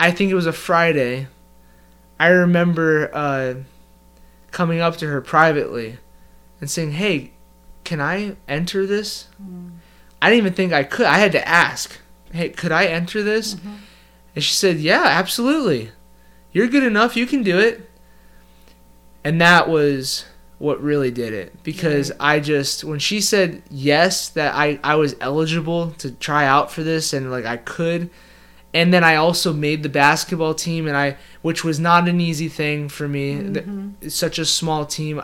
I 0.00 0.10
think 0.10 0.30
it 0.30 0.34
was 0.34 0.46
a 0.46 0.52
Friday. 0.52 1.28
I 2.18 2.28
remember 2.28 3.10
uh, 3.12 3.54
coming 4.50 4.80
up 4.80 4.96
to 4.98 5.06
her 5.06 5.20
privately 5.20 5.98
and 6.60 6.70
saying, 6.70 6.92
"Hey, 6.92 7.32
can 7.84 8.00
I 8.00 8.36
enter 8.48 8.86
this?" 8.86 9.28
I 10.22 10.30
didn't 10.30 10.38
even 10.38 10.54
think 10.54 10.72
I 10.72 10.82
could. 10.82 11.06
I 11.06 11.18
had 11.18 11.32
to 11.32 11.46
ask, 11.46 11.98
"Hey, 12.32 12.48
could 12.48 12.72
I 12.72 12.86
enter 12.86 13.22
this?" 13.22 13.56
And 14.34 14.42
she 14.42 14.54
said, 14.54 14.78
"Yeah, 14.78 15.02
absolutely. 15.04 15.90
You're 16.52 16.68
good 16.68 16.82
enough. 16.84 17.16
You 17.16 17.26
can 17.26 17.42
do 17.42 17.58
it." 17.58 17.88
And 19.22 19.40
that 19.40 19.68
was 19.68 20.24
what 20.58 20.82
really 20.82 21.10
did 21.10 21.32
it. 21.32 21.62
Because 21.62 22.12
I 22.18 22.40
just 22.40 22.84
when 22.84 22.98
she 22.98 23.20
said 23.20 23.62
yes 23.70 24.28
that 24.30 24.54
I 24.54 24.78
I 24.82 24.96
was 24.96 25.14
eligible 25.20 25.90
to 25.98 26.10
try 26.12 26.46
out 26.46 26.70
for 26.70 26.82
this 26.82 27.12
and 27.12 27.30
like 27.30 27.44
I 27.44 27.56
could. 27.56 28.10
And 28.74 28.92
then 28.92 29.04
I 29.04 29.16
also 29.16 29.52
made 29.54 29.82
the 29.82 29.88
basketball 29.88 30.54
team 30.54 30.86
and 30.86 30.96
I 30.96 31.16
which 31.42 31.64
was 31.64 31.80
not 31.80 32.08
an 32.08 32.20
easy 32.20 32.48
thing 32.48 32.88
for 32.88 33.08
me. 33.08 33.34
Mm-hmm. 33.34 33.90
It's 34.00 34.14
such 34.14 34.38
a 34.38 34.44
small 34.44 34.84
team. 34.86 35.22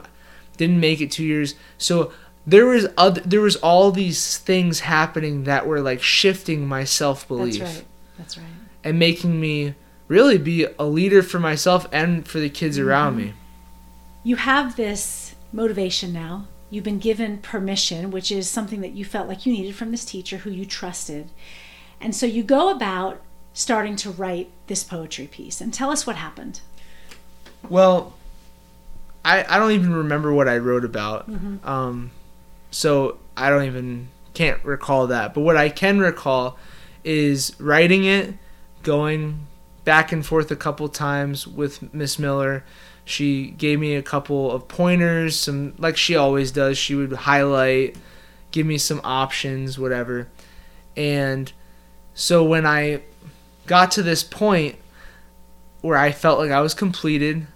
Didn't 0.56 0.80
make 0.80 1.00
it 1.00 1.10
2 1.10 1.24
years. 1.24 1.54
So 1.78 2.12
there 2.46 2.66
was 2.66 2.86
other 2.96 3.20
there 3.22 3.40
was 3.40 3.56
all 3.56 3.90
these 3.90 4.38
things 4.38 4.80
happening 4.80 5.44
that 5.44 5.66
were 5.66 5.80
like 5.80 6.02
shifting 6.02 6.66
my 6.66 6.84
self-belief. 6.84 7.58
That's 7.58 7.74
right. 7.76 7.86
That's 8.18 8.38
right. 8.38 8.46
and 8.84 8.98
making 8.98 9.40
me 9.40 9.74
really 10.08 10.38
be 10.38 10.66
a 10.78 10.84
leader 10.84 11.22
for 11.22 11.38
myself 11.38 11.86
and 11.92 12.26
for 12.26 12.38
the 12.38 12.50
kids 12.50 12.78
around 12.78 13.16
mm-hmm. 13.16 13.28
me. 13.28 13.34
You 14.24 14.36
have 14.36 14.76
this 14.76 15.21
motivation 15.52 16.12
now. 16.12 16.46
You've 16.70 16.84
been 16.84 16.98
given 16.98 17.38
permission, 17.38 18.10
which 18.10 18.32
is 18.32 18.48
something 18.48 18.80
that 18.80 18.92
you 18.92 19.04
felt 19.04 19.28
like 19.28 19.44
you 19.44 19.52
needed 19.52 19.74
from 19.74 19.90
this 19.90 20.04
teacher 20.04 20.38
who 20.38 20.50
you 20.50 20.64
trusted. 20.64 21.30
And 22.00 22.16
so 22.16 22.24
you 22.26 22.42
go 22.42 22.70
about 22.70 23.20
starting 23.52 23.96
to 23.96 24.10
write 24.10 24.50
this 24.66 24.82
poetry 24.82 25.26
piece. 25.26 25.60
And 25.60 25.72
tell 25.72 25.90
us 25.90 26.06
what 26.06 26.16
happened. 26.16 26.60
Well, 27.68 28.14
I 29.24 29.44
I 29.48 29.58
don't 29.58 29.72
even 29.72 29.92
remember 29.94 30.32
what 30.32 30.48
I 30.48 30.58
wrote 30.58 30.84
about. 30.84 31.28
Um, 31.64 32.10
so 32.70 33.18
I 33.36 33.50
don't 33.50 33.64
even 33.64 34.08
can't 34.34 34.64
recall 34.64 35.06
that. 35.08 35.34
But 35.34 35.42
what 35.42 35.56
I 35.56 35.68
can 35.68 36.00
recall 36.00 36.58
is 37.04 37.54
writing 37.60 38.04
it, 38.04 38.34
going 38.82 39.46
back 39.84 40.12
and 40.12 40.24
forth 40.24 40.50
a 40.50 40.56
couple 40.56 40.88
times 40.88 41.46
with 41.46 41.92
Miss 41.94 42.18
Miller. 42.18 42.64
She 43.04 43.50
gave 43.50 43.80
me 43.80 43.94
a 43.94 44.02
couple 44.02 44.50
of 44.50 44.68
pointers, 44.68 45.38
some 45.38 45.74
like 45.78 45.96
she 45.96 46.16
always 46.16 46.52
does. 46.52 46.78
She 46.78 46.94
would 46.94 47.12
highlight, 47.12 47.96
give 48.50 48.66
me 48.66 48.78
some 48.78 49.00
options, 49.02 49.78
whatever. 49.78 50.28
And 50.96 51.52
so 52.14 52.44
when 52.44 52.66
I 52.66 53.02
got 53.66 53.90
to 53.92 54.02
this 54.02 54.22
point 54.22 54.76
where 55.80 55.98
I 55.98 56.12
felt 56.12 56.38
like 56.38 56.50
I 56.50 56.60
was 56.60 56.74
completed, 56.74 57.46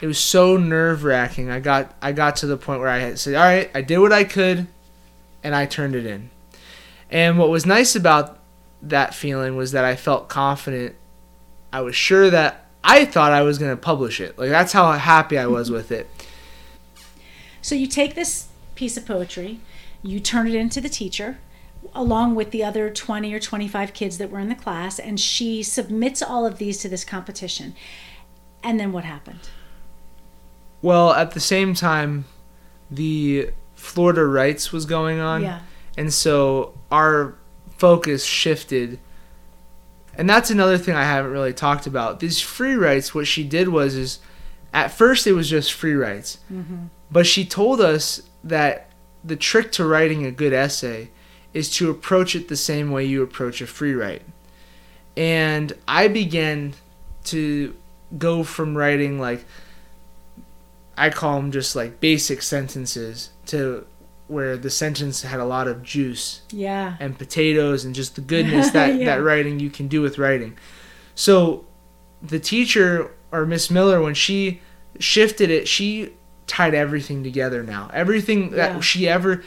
it 0.00 0.06
was 0.06 0.18
so 0.18 0.56
nerve 0.56 1.04
wracking. 1.04 1.50
I 1.50 1.60
got 1.60 1.94
I 2.00 2.12
got 2.12 2.36
to 2.36 2.46
the 2.46 2.56
point 2.56 2.80
where 2.80 2.88
I 2.88 2.98
had 2.98 3.18
said, 3.18 3.34
"All 3.34 3.42
right, 3.42 3.70
I 3.74 3.82
did 3.82 3.98
what 3.98 4.12
I 4.12 4.24
could, 4.24 4.66
and 5.42 5.54
I 5.54 5.66
turned 5.66 5.94
it 5.94 6.06
in." 6.06 6.30
And 7.10 7.38
what 7.38 7.50
was 7.50 7.66
nice 7.66 7.94
about 7.94 8.38
that 8.82 9.14
feeling 9.14 9.56
was 9.56 9.72
that 9.72 9.84
I 9.84 9.96
felt 9.96 10.28
confident. 10.28 10.94
I 11.72 11.80
was 11.80 11.94
sure 11.96 12.30
that 12.30 12.63
I 12.84 13.06
thought 13.06 13.32
I 13.32 13.42
was 13.42 13.58
going 13.58 13.72
to 13.72 13.80
publish 13.80 14.20
it. 14.20 14.38
Like 14.38 14.50
that's 14.50 14.72
how 14.72 14.92
happy 14.92 15.38
I 15.38 15.46
was 15.46 15.68
mm-hmm. 15.68 15.76
with 15.76 15.90
it. 15.90 16.08
So 17.62 17.74
you 17.74 17.86
take 17.86 18.14
this 18.14 18.48
piece 18.74 18.96
of 18.96 19.06
poetry, 19.06 19.60
you 20.02 20.20
turn 20.20 20.46
it 20.46 20.54
into 20.54 20.82
the 20.82 20.90
teacher, 20.90 21.38
along 21.94 22.34
with 22.34 22.50
the 22.50 22.62
other 22.62 22.90
20 22.90 23.32
or 23.32 23.40
25 23.40 23.94
kids 23.94 24.18
that 24.18 24.30
were 24.30 24.38
in 24.38 24.50
the 24.50 24.54
class, 24.54 24.98
and 24.98 25.18
she 25.18 25.62
submits 25.62 26.22
all 26.22 26.44
of 26.44 26.58
these 26.58 26.78
to 26.78 26.88
this 26.88 27.04
competition. 27.04 27.74
And 28.62 28.78
then 28.78 28.92
what 28.92 29.04
happened? 29.04 29.48
Well, 30.82 31.12
at 31.12 31.30
the 31.30 31.40
same 31.40 31.74
time, 31.74 32.26
the 32.90 33.50
Florida 33.74 34.26
Writes 34.26 34.72
was 34.72 34.84
going 34.84 35.20
on. 35.20 35.42
Yeah. 35.42 35.60
And 35.96 36.12
so 36.12 36.74
our 36.90 37.34
focus 37.76 38.24
shifted. 38.24 38.98
And 40.16 40.28
that's 40.28 40.50
another 40.50 40.78
thing 40.78 40.94
I 40.94 41.04
haven't 41.04 41.32
really 41.32 41.52
talked 41.52 41.86
about. 41.86 42.20
These 42.20 42.40
free 42.40 42.74
writes, 42.74 43.14
what 43.14 43.26
she 43.26 43.44
did 43.44 43.68
was 43.68 43.94
is 43.94 44.18
at 44.72 44.88
first 44.88 45.26
it 45.26 45.32
was 45.32 45.48
just 45.48 45.72
free 45.72 45.94
writes. 45.94 46.38
Mm-hmm. 46.52 46.86
But 47.10 47.26
she 47.26 47.44
told 47.44 47.80
us 47.80 48.22
that 48.42 48.90
the 49.24 49.36
trick 49.36 49.72
to 49.72 49.84
writing 49.84 50.26
a 50.26 50.30
good 50.30 50.52
essay 50.52 51.10
is 51.52 51.70
to 51.76 51.90
approach 51.90 52.34
it 52.34 52.48
the 52.48 52.56
same 52.56 52.90
way 52.90 53.04
you 53.04 53.22
approach 53.22 53.60
a 53.60 53.66
free 53.66 53.94
write. 53.94 54.22
And 55.16 55.72
I 55.86 56.08
began 56.08 56.74
to 57.24 57.74
go 58.18 58.42
from 58.42 58.76
writing 58.76 59.18
like 59.18 59.44
I 60.96 61.10
call 61.10 61.36
them 61.40 61.50
just 61.50 61.74
like 61.74 62.00
basic 62.00 62.42
sentences 62.42 63.30
to 63.46 63.86
where 64.34 64.56
the 64.56 64.68
sentence 64.70 65.22
had 65.22 65.40
a 65.40 65.44
lot 65.44 65.66
of 65.68 65.82
juice 65.82 66.42
Yeah. 66.50 66.96
and 67.00 67.16
potatoes 67.16 67.84
and 67.84 67.94
just 67.94 68.14
the 68.16 68.20
goodness 68.20 68.70
that 68.72 68.94
Yeah. 68.98 69.06
that 69.06 69.22
writing 69.22 69.60
you 69.60 69.70
can 69.70 69.88
do 69.88 70.02
with 70.02 70.18
writing. 70.18 70.56
So 71.14 71.64
the 72.20 72.38
teacher 72.40 73.10
or 73.32 73.46
Miss 73.46 73.70
Miller 73.70 74.02
when 74.02 74.14
she 74.14 74.60
shifted 74.98 75.50
it, 75.50 75.66
she 75.68 76.10
tied 76.46 76.74
everything 76.74 77.22
together 77.24 77.62
now. 77.62 77.90
Everything 77.94 78.50
that 78.50 78.72
Yeah. 78.74 78.80
she 78.80 79.08
ever 79.08 79.42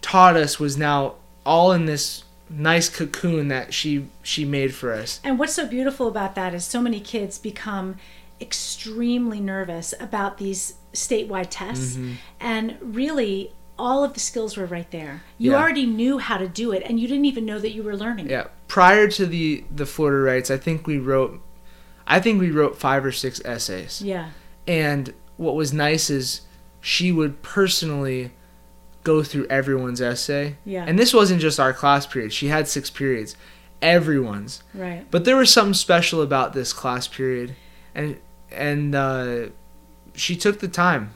taught 0.00 0.36
us 0.36 0.58
was 0.58 0.76
now 0.76 1.14
all 1.46 1.72
in 1.72 1.84
this 1.86 2.24
nice 2.50 2.88
cocoon 2.88 3.48
that 3.48 3.72
she 3.72 4.06
she 4.22 4.44
made 4.44 4.74
for 4.74 4.92
us. 4.92 5.20
And 5.24 5.38
what's 5.38 5.54
so 5.54 5.66
beautiful 5.66 6.08
about 6.08 6.34
that 6.34 6.52
is 6.54 6.64
so 6.64 6.80
many 6.82 7.00
kids 7.00 7.38
become 7.38 7.96
extremely 8.40 9.40
nervous 9.40 9.94
about 10.00 10.38
these 10.38 10.74
statewide 10.92 11.46
tests. 11.48 11.94
Mm-hmm. 11.96 12.12
And 12.40 12.76
really, 12.82 13.52
all 13.82 14.04
of 14.04 14.14
the 14.14 14.20
skills 14.20 14.56
were 14.56 14.66
right 14.66 14.90
there. 14.92 15.22
You 15.38 15.50
Yeah. 15.52 15.58
already 15.60 15.86
knew 15.86 16.18
how 16.18 16.38
to 16.38 16.46
do 16.46 16.70
it, 16.72 16.82
and 16.86 17.00
you 17.00 17.08
didn't 17.08 17.24
even 17.24 17.44
know 17.44 17.58
that 17.58 17.72
you 17.72 17.82
were 17.82 17.96
learning. 17.96 18.30
Yeah. 18.30 18.46
Prior 18.68 19.08
to 19.08 19.26
the 19.26 19.64
the 19.74 19.86
Florida 19.86 20.18
Writes, 20.22 20.50
I 20.50 20.56
think 20.56 20.86
we 20.86 20.98
wrote 20.98 21.40
I 22.06 22.20
think 22.20 22.40
we 22.40 22.50
wrote 22.50 22.76
5 22.78 23.04
or 23.04 23.12
6 23.12 23.40
essays. 23.44 24.02
Yeah. 24.04 24.30
And 24.66 25.12
what 25.36 25.54
was 25.54 25.72
nice 25.72 26.10
is 26.10 26.42
she 26.80 27.10
would 27.12 27.42
personally 27.42 28.30
go 29.04 29.22
through 29.22 29.46
everyone's 29.48 30.00
essay. 30.00 30.56
Yeah. 30.64 30.84
And 30.86 30.98
this 30.98 31.12
wasn't 31.14 31.40
just 31.40 31.58
our 31.60 31.72
class 31.72 32.06
period. 32.06 32.32
She 32.32 32.48
had 32.48 32.68
six 32.68 32.90
periods. 32.90 33.34
Everyone's. 33.80 34.62
Right. 34.74 35.04
But 35.10 35.24
there 35.24 35.36
was 35.36 35.52
something 35.52 35.74
special 35.74 36.22
about 36.22 36.52
this 36.52 36.72
class 36.72 37.08
period. 37.08 37.54
And 37.94 38.16
and 38.50 38.94
uh, 38.94 39.46
she 40.14 40.36
took 40.36 40.60
the 40.60 40.68
time. 40.68 41.10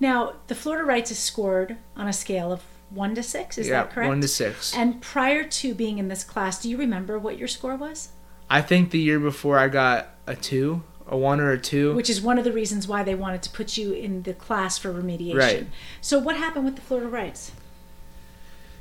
Now, 0.00 0.34
the 0.46 0.54
Florida 0.54 0.84
Writes 0.84 1.10
is 1.10 1.18
scored 1.18 1.76
on 1.96 2.08
a 2.08 2.12
scale 2.12 2.52
of 2.52 2.62
one 2.90 3.14
to 3.14 3.22
six. 3.22 3.58
Is 3.58 3.68
yeah, 3.68 3.82
that 3.82 3.90
correct? 3.92 4.08
one 4.08 4.20
to 4.20 4.28
six. 4.28 4.74
And 4.74 5.00
prior 5.00 5.44
to 5.44 5.74
being 5.74 5.98
in 5.98 6.08
this 6.08 6.24
class, 6.24 6.60
do 6.60 6.70
you 6.70 6.76
remember 6.76 7.18
what 7.18 7.38
your 7.38 7.48
score 7.48 7.76
was? 7.76 8.10
I 8.50 8.62
think 8.62 8.90
the 8.90 8.98
year 8.98 9.20
before 9.20 9.58
I 9.58 9.68
got 9.68 10.08
a 10.26 10.34
two, 10.34 10.82
a 11.06 11.16
one 11.16 11.40
or 11.40 11.50
a 11.50 11.58
two. 11.58 11.94
Which 11.94 12.08
is 12.08 12.20
one 12.20 12.38
of 12.38 12.44
the 12.44 12.52
reasons 12.52 12.88
why 12.88 13.02
they 13.02 13.14
wanted 13.14 13.42
to 13.42 13.50
put 13.50 13.76
you 13.76 13.92
in 13.92 14.22
the 14.22 14.34
class 14.34 14.78
for 14.78 14.92
remediation. 14.92 15.36
Right. 15.36 15.66
So, 16.00 16.18
what 16.18 16.36
happened 16.36 16.64
with 16.64 16.76
the 16.76 16.82
Florida 16.82 17.08
Writes 17.08 17.50
in 17.50 17.56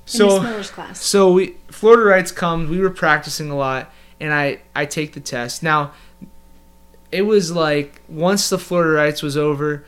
so 0.05 0.27
Miss 0.27 0.43
Miller's 0.43 0.69
class? 0.69 1.03
So 1.03 1.33
we 1.33 1.57
Florida 1.69 2.03
Writes 2.03 2.31
comes. 2.31 2.69
We 2.69 2.79
were 2.79 2.89
practicing 2.89 3.49
a 3.49 3.55
lot, 3.55 3.91
and 4.19 4.33
I 4.33 4.61
I 4.75 4.85
take 4.85 5.13
the 5.13 5.19
test. 5.19 5.63
Now, 5.63 5.91
it 7.11 7.23
was 7.23 7.51
like 7.51 8.01
once 8.07 8.49
the 8.49 8.59
Florida 8.59 8.91
Writes 8.91 9.21
was 9.21 9.35
over, 9.35 9.85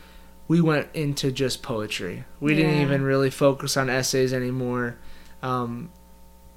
we 0.50 0.60
went 0.60 0.90
into 0.94 1.32
just 1.32 1.64
poetry. 1.64 2.26
We 2.42 2.56
didn't 2.56 2.82
even 2.82 3.04
really 3.04 3.30
focus 3.30 3.78
on 3.78 3.90
essays 3.90 4.34
anymore. 4.34 4.98
Um, 5.42 5.92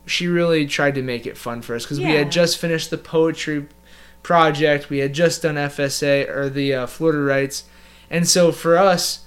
she 0.07 0.26
really 0.26 0.66
tried 0.66 0.96
to 0.96 1.02
make 1.02 1.26
it 1.26 1.38
fun 1.38 1.62
for 1.62 1.76
us 1.76 1.85
because 1.85 2.00
we 2.00 2.07
had 2.11 2.33
just 2.33 2.59
finished 2.59 2.90
the 2.90 2.98
poetry 2.98 3.68
project. 4.24 4.90
We 4.90 4.98
had 4.98 5.12
just 5.12 5.42
done 5.42 5.55
FSA 5.55 6.28
or 6.28 6.48
the 6.48 6.74
uh, 6.74 6.87
Florida 6.88 7.20
Writes, 7.20 7.64
and 8.11 8.26
so 8.28 8.50
for 8.50 8.76
us, 8.76 9.24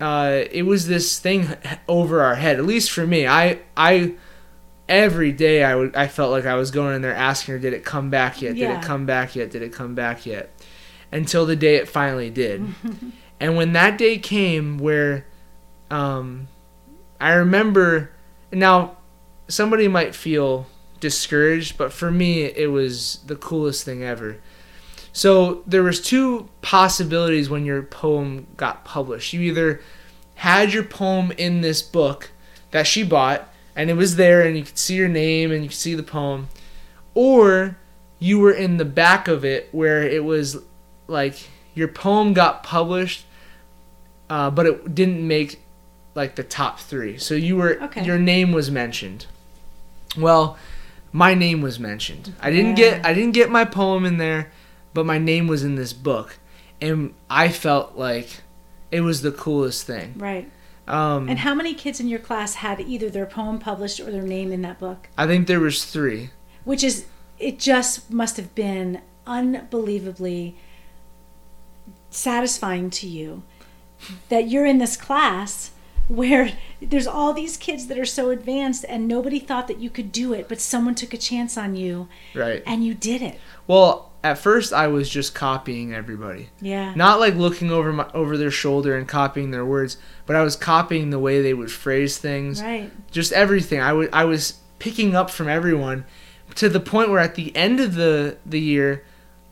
uh, 0.00 0.42
it 0.50 0.64
was 0.64 0.88
this 0.88 1.18
thing 1.18 1.48
over 1.88 2.20
our 2.20 2.34
head. 2.34 2.58
At 2.58 2.66
least 2.66 2.90
for 2.90 3.06
me, 3.06 3.26
I 3.26 3.60
I 3.76 4.14
every 4.88 5.30
day 5.32 5.62
I 5.64 5.74
would 5.76 5.94
I 5.94 6.08
felt 6.08 6.32
like 6.32 6.44
I 6.46 6.54
was 6.54 6.70
going 6.70 6.96
in 6.96 7.02
there 7.02 7.14
asking 7.14 7.52
her, 7.52 7.58
did 7.60 7.72
it 7.72 7.84
come 7.84 8.10
back 8.10 8.42
yet? 8.42 8.50
Did 8.50 8.58
Yeah. 8.58 8.78
it 8.80 8.84
come 8.84 9.06
back 9.06 9.36
yet? 9.36 9.50
Did 9.50 9.62
it 9.62 9.72
come 9.72 9.94
back 9.94 10.26
yet? 10.26 10.50
Until 11.12 11.46
the 11.46 11.56
day 11.56 11.76
it 11.76 11.88
finally 11.88 12.28
did. 12.30 12.66
and 13.42 13.56
when 13.56 13.72
that 13.72 13.98
day 13.98 14.18
came, 14.18 14.78
where 14.78 15.26
um, 15.90 16.46
I 17.20 17.32
remember 17.32 18.12
now 18.52 18.98
somebody 19.48 19.88
might 19.88 20.14
feel 20.14 20.68
discouraged, 21.00 21.76
but 21.76 21.92
for 21.92 22.12
me 22.12 22.44
it 22.44 22.70
was 22.70 23.18
the 23.26 23.34
coolest 23.34 23.84
thing 23.84 24.04
ever. 24.04 24.36
So 25.12 25.64
there 25.66 25.82
was 25.82 26.00
two 26.00 26.50
possibilities 26.60 27.50
when 27.50 27.66
your 27.66 27.82
poem 27.82 28.46
got 28.56 28.84
published. 28.84 29.32
You 29.32 29.40
either 29.40 29.80
had 30.36 30.72
your 30.72 30.84
poem 30.84 31.32
in 31.32 31.62
this 31.62 31.82
book 31.82 32.30
that 32.70 32.86
she 32.86 33.02
bought 33.02 33.52
and 33.74 33.90
it 33.90 33.94
was 33.94 34.14
there 34.14 34.42
and 34.42 34.56
you 34.56 34.62
could 34.62 34.78
see 34.78 34.94
your 34.94 35.08
name 35.08 35.50
and 35.50 35.64
you 35.64 35.68
could 35.68 35.76
see 35.76 35.96
the 35.96 36.04
poem 36.04 36.48
or 37.12 37.76
you 38.20 38.38
were 38.38 38.52
in 38.52 38.76
the 38.76 38.84
back 38.84 39.26
of 39.26 39.44
it 39.44 39.68
where 39.72 40.04
it 40.04 40.22
was 40.22 40.58
like 41.08 41.48
your 41.74 41.88
poem 41.88 42.34
got 42.34 42.62
published 42.62 43.26
uh, 44.32 44.48
but 44.56 44.64
it 44.66 44.94
didn't 44.94 45.22
make 45.36 45.50
like 46.14 46.32
the 46.36 46.42
top 46.60 46.74
three 46.90 47.14
so 47.26 47.34
you 47.34 47.54
were 47.60 47.72
Okay. 47.86 48.04
your 48.08 48.18
name 48.18 48.50
was 48.58 48.70
mentioned 48.70 49.26
well 50.26 50.56
my 51.12 51.32
name 51.34 51.60
was 51.68 51.76
mentioned 51.78 52.24
i 52.40 52.48
didn't 52.50 52.76
Yeah. 52.78 52.90
get 52.98 53.06
i 53.06 53.12
didn't 53.14 53.34
get 53.40 53.48
my 53.50 53.64
poem 53.64 54.02
in 54.10 54.16
there 54.18 54.42
but 54.94 55.04
my 55.06 55.18
name 55.18 55.46
was 55.46 55.62
in 55.68 55.74
this 55.82 55.92
book 55.92 56.28
and 56.80 57.14
i 57.42 57.48
felt 57.48 57.96
like 57.96 58.28
it 58.90 59.00
was 59.00 59.22
the 59.22 59.32
coolest 59.32 59.86
thing 59.86 60.08
Right. 60.16 60.46
um, 60.86 61.28
And 61.30 61.38
how 61.38 61.54
many 61.54 61.72
kids 61.74 61.98
in 62.00 62.08
your 62.08 62.18
class 62.28 62.54
had 62.56 62.76
either 62.80 63.08
their 63.10 63.26
poem 63.38 63.58
published 63.58 63.98
or 64.00 64.10
their 64.16 64.28
name 64.36 64.52
in 64.52 64.60
that 64.62 64.78
book? 64.78 65.08
i 65.16 65.26
think 65.26 65.46
there 65.46 65.60
was 65.60 65.84
three 65.84 66.30
Which 66.64 66.82
is, 66.84 67.06
it 67.38 67.58
just 67.58 68.10
must 68.10 68.36
have 68.36 68.50
been 68.54 69.00
unbelievably 69.26 70.56
satisfying 72.10 72.90
to 72.90 73.06
you 73.08 73.42
that 74.28 74.48
you're 74.48 74.66
in 74.66 74.78
this 74.78 74.96
class 74.96 75.70
where 76.08 76.52
there's 76.80 77.06
all 77.06 77.32
these 77.32 77.56
kids 77.56 77.86
that 77.86 77.98
are 77.98 78.04
so 78.04 78.30
advanced 78.30 78.84
and 78.88 79.06
nobody 79.06 79.38
thought 79.38 79.68
that 79.68 79.78
you 79.78 79.88
could 79.88 80.10
do 80.12 80.32
it, 80.32 80.48
but 80.48 80.60
someone 80.60 80.94
took 80.94 81.14
a 81.14 81.18
chance 81.18 81.56
on 81.56 81.74
you 81.76 82.08
right 82.34 82.62
and 82.66 82.84
you 82.84 82.92
did 82.92 83.22
it. 83.22 83.38
well 83.66 84.10
at 84.24 84.36
first 84.38 84.72
i 84.72 84.86
was 84.86 85.08
just 85.08 85.34
copying 85.34 85.92
everybody 85.94 86.48
Yeah. 86.60 86.92
not 86.94 87.18
like 87.18 87.34
looking 87.34 87.70
over 87.70 87.92
my 87.92 88.06
over 88.14 88.36
their 88.36 88.50
shoulder 88.52 88.96
and 88.96 89.08
copying 89.08 89.50
their 89.52 89.64
words 89.64 89.96
but 90.26 90.36
i 90.36 90.42
was 90.42 90.54
copying 90.54 91.10
the 91.10 91.18
way 91.18 91.40
they 91.42 91.54
would 91.54 91.70
phrase 91.72 92.18
things 92.18 92.62
Right. 92.62 92.90
just 93.10 93.32
everything 93.32 93.80
i 93.80 93.92
would 93.92 94.10
i 94.12 94.24
was 94.24 94.60
picking 94.78 95.16
up 95.16 95.28
from 95.30 95.48
everyone 95.48 96.04
to 96.56 96.68
the 96.68 96.78
point 96.80 97.10
where 97.10 97.18
at 97.20 97.34
the 97.36 97.54
end 97.56 97.80
of 97.80 97.94
the 97.94 98.36
the 98.46 98.60
year 98.60 99.04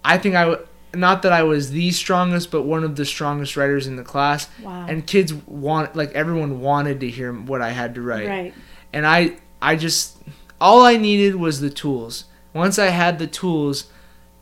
i 0.04 0.16
think 0.18 0.34
i 0.36 0.44
w- 0.44 0.66
not 0.94 1.22
that 1.22 1.32
i 1.32 1.42
was 1.42 1.70
the 1.70 1.90
strongest 1.92 2.50
but 2.50 2.62
one 2.62 2.82
of 2.84 2.96
the 2.96 3.04
strongest 3.04 3.56
writers 3.56 3.86
in 3.86 3.96
the 3.96 4.02
class 4.02 4.48
Wow. 4.62 4.86
and 4.88 5.06
kids 5.06 5.32
want 5.32 5.94
like 5.94 6.10
everyone 6.12 6.60
wanted 6.60 7.00
to 7.00 7.08
hear 7.10 7.32
what 7.32 7.62
i 7.62 7.70
had 7.70 7.94
to 7.94 8.02
write 8.02 8.26
Right. 8.28 8.54
and 8.92 9.06
I 9.06 9.36
I 9.62 9.76
just 9.76 10.16
all 10.60 10.82
I 10.82 10.96
needed 10.96 11.34
was 11.36 11.60
the 11.60 11.68
tools. 11.70 12.24
Once 12.54 12.78
I 12.78 12.86
had 12.86 13.18
the 13.18 13.26
tools, 13.26 13.84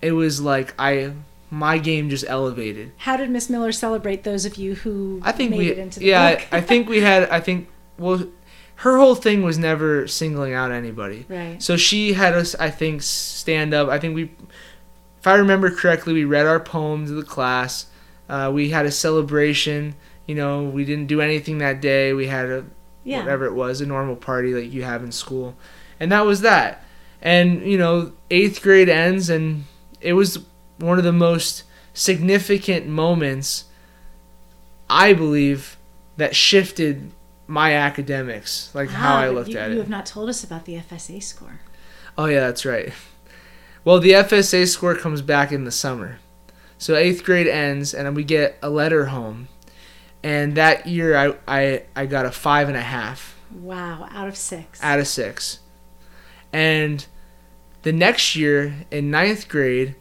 it 0.01 0.13
was 0.13 0.41
like 0.41 0.73
I 0.79 1.13
my 1.51 1.79
game 1.79 2.09
just 2.09 2.25
elevated. 2.29 2.93
How 2.99 3.17
did 3.17 3.31
Miss 3.31 3.51
Miller 3.51 3.73
celebrate 3.73 4.23
those 4.23 4.45
of 4.45 4.57
you 4.57 4.75
who 4.77 5.21
I 5.25 5.33
think 5.33 5.51
made 5.51 5.59
we 5.59 5.69
it 5.71 5.79
into 5.79 5.99
the 6.01 6.07
yeah, 6.07 6.35
book? 6.37 6.47
I, 6.53 6.57
I 6.59 6.61
think 6.61 6.89
we 6.89 7.01
had 7.01 7.29
I 7.31 7.41
think 7.41 7.69
well 7.99 8.25
her 8.77 8.97
whole 8.97 9.17
thing 9.17 9.43
was 9.43 9.59
never 9.59 10.07
singling 10.07 10.55
out 10.55 10.71
anybody. 10.71 11.27
right. 11.29 11.61
So 11.61 11.77
she 11.77 12.13
had 12.13 12.35
us 12.35 12.55
I 12.55 12.71
think 12.71 13.03
stand 13.03 13.75
up. 13.75 13.89
I 13.89 13.99
think 13.99 14.15
we 14.15 14.31
if 15.21 15.27
I 15.27 15.35
remember 15.35 15.71
correctly, 15.71 16.13
we 16.13 16.25
read 16.25 16.47
our 16.47 16.61
poem 16.61 17.07
to 17.07 17.13
the 17.13 17.23
class. 17.23 17.87
Uh, 18.29 18.51
we 18.53 18.71
had 18.71 18.87
a 18.87 18.91
celebration. 18.91 19.95
You 20.27 20.35
know, 20.35 20.65
we 20.65 20.85
didn't 20.85 21.07
do 21.07 21.21
anything 21.21 21.59
that 21.59 21.81
day. 21.81 22.13
We 22.13 22.27
had 22.27 22.47
a 22.51 22.65
Yeah. 23.05 23.21
whatever 23.21 23.47
it 23.47 23.55
was, 23.55 23.81
a 23.81 23.87
normal 23.87 24.17
party 24.17 24.53
like 24.55 24.73
you 24.73 24.83
have 24.85 25.03
in 25.03 25.13
school. 25.13 25.57
And 25.99 26.13
that 26.13 26.27
was 26.27 26.43
that. 26.43 26.85
And, 27.23 27.63
you 27.63 27.79
know, 27.79 28.13
eighth 28.31 28.63
grade 28.63 28.89
ends, 28.89 29.29
and 29.31 29.65
it 30.01 30.13
was 30.13 30.39
one 30.79 30.99
of 30.99 31.05
the 31.05 31.13
most 31.13 31.65
significant 31.95 32.87
moments, 32.87 33.65
I 34.91 35.13
believe, 35.15 35.77
that 36.17 36.37
shifted 36.37 37.11
my 37.47 37.73
academics, 37.75 38.71
like 38.75 38.91
how 38.91 39.15
Ah, 39.17 39.21
I 39.21 39.29
looked 39.31 39.49
you, 39.49 39.59
at 39.59 39.67
You 39.67 39.73
it. 39.73 39.75
You 39.75 39.81
have 39.81 39.89
not 39.89 40.07
told 40.07 40.29
us 40.29 40.45
about 40.45 40.65
the 40.65 40.75
FSA 40.77 41.21
score. 41.23 41.61
Oh, 42.17 42.27
yeah, 42.27 42.41
that's 42.41 42.65
right. 42.67 42.93
Well, 43.85 44.01
the 44.01 44.11
FSA 44.11 44.69
score 44.69 44.95
comes 44.95 45.23
back 45.23 45.53
in 45.53 45.65
the 45.65 45.71
summer. 45.71 46.19
So 46.79 46.95
eighth 46.95 47.25
grade 47.25 47.49
ends, 47.49 47.93
and 47.95 48.15
we 48.15 48.25
get 48.25 48.59
a 48.63 48.71
letter 48.71 49.07
home. 49.07 49.49
And 50.23 50.55
that 50.57 50.87
year, 50.87 51.17
I, 51.17 51.35
I, 51.47 51.83
I 51.95 52.07
got 52.07 52.27
a 52.27 52.31
five 52.31 52.69
and 52.69 52.77
a 52.77 52.83
half. 52.83 53.37
Wow, 53.51 54.09
out 54.13 54.29
of 54.29 54.37
six. 54.37 54.83
out 54.83 54.99
of 54.99 55.07
six. 55.09 55.61
And 56.53 57.07
the 57.83 57.93
next 57.93 58.37
year 58.37 58.87
in 58.91 59.11
ninth 59.11 59.49
grade, 59.49 59.95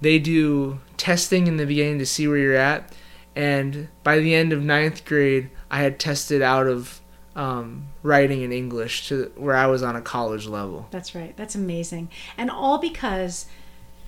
they 0.00 0.18
do 0.18 0.80
testing 0.96 1.46
in 1.46 1.56
the 1.56 1.66
beginning 1.66 1.98
to 1.98 2.06
see 2.06 2.26
where 2.28 2.36
you're 2.36 2.54
at. 2.54 2.92
And 3.36 3.88
by 4.02 4.18
the 4.18 4.34
end 4.34 4.52
of 4.52 4.62
ninth 4.62 5.04
grade, 5.04 5.50
I 5.70 5.80
had 5.80 5.98
tested 5.98 6.42
out 6.42 6.66
of 6.66 6.99
um, 7.36 7.86
writing 8.02 8.42
in 8.42 8.52
English 8.52 9.08
to 9.08 9.30
where 9.36 9.54
I 9.54 9.66
was 9.66 9.82
on 9.82 9.96
a 9.96 10.00
college 10.00 10.46
level. 10.46 10.88
That's 10.90 11.14
right. 11.14 11.36
That's 11.36 11.54
amazing. 11.54 12.08
And 12.36 12.50
all 12.50 12.78
because 12.78 13.46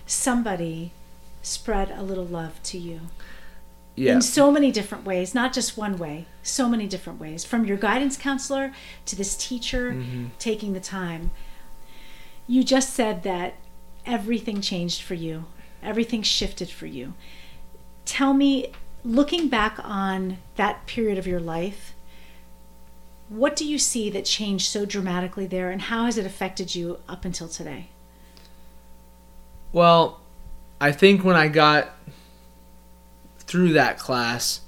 somebody 0.06 0.92
spread 1.42 1.90
a 1.90 2.02
little 2.02 2.24
love 2.26 2.62
to 2.64 2.78
you. 2.78 3.00
Yeah. 3.94 4.14
In 4.14 4.22
so 4.22 4.50
many 4.50 4.72
different 4.72 5.04
ways, 5.04 5.34
not 5.34 5.52
just 5.52 5.76
one 5.76 5.98
way, 5.98 6.26
so 6.42 6.68
many 6.68 6.86
different 6.86 7.20
ways. 7.20 7.44
From 7.44 7.64
your 7.66 7.76
guidance 7.76 8.16
counselor 8.16 8.72
to 9.06 9.16
this 9.16 9.36
teacher 9.36 9.92
Mm-hmm. 9.92 10.26
taking 10.38 10.72
the 10.72 10.80
time. 10.80 11.30
You 12.46 12.64
just 12.64 12.94
said 12.94 13.22
that 13.22 13.54
everything 14.06 14.60
changed 14.60 15.02
for 15.02 15.14
you, 15.14 15.44
everything 15.82 16.22
shifted 16.22 16.70
for 16.70 16.86
you. 16.86 17.14
Tell 18.04 18.34
me, 18.34 18.72
looking 19.04 19.48
back 19.48 19.78
on 19.82 20.38
that 20.56 20.86
period 20.86 21.18
of 21.18 21.26
your 21.26 21.40
life, 21.40 21.94
what 23.32 23.56
do 23.56 23.64
you 23.64 23.78
see 23.78 24.10
that 24.10 24.24
changed 24.24 24.66
so 24.68 24.84
dramatically 24.84 25.46
there, 25.46 25.70
and 25.70 25.82
how 25.82 26.04
has 26.04 26.18
it 26.18 26.26
affected 26.26 26.74
you 26.74 26.98
up 27.08 27.24
until 27.24 27.48
today? 27.48 27.88
Well, 29.72 30.20
I 30.80 30.92
think 30.92 31.24
when 31.24 31.36
I 31.36 31.48
got 31.48 31.90
through 33.38 33.72
that 33.72 33.98
class, 33.98 34.60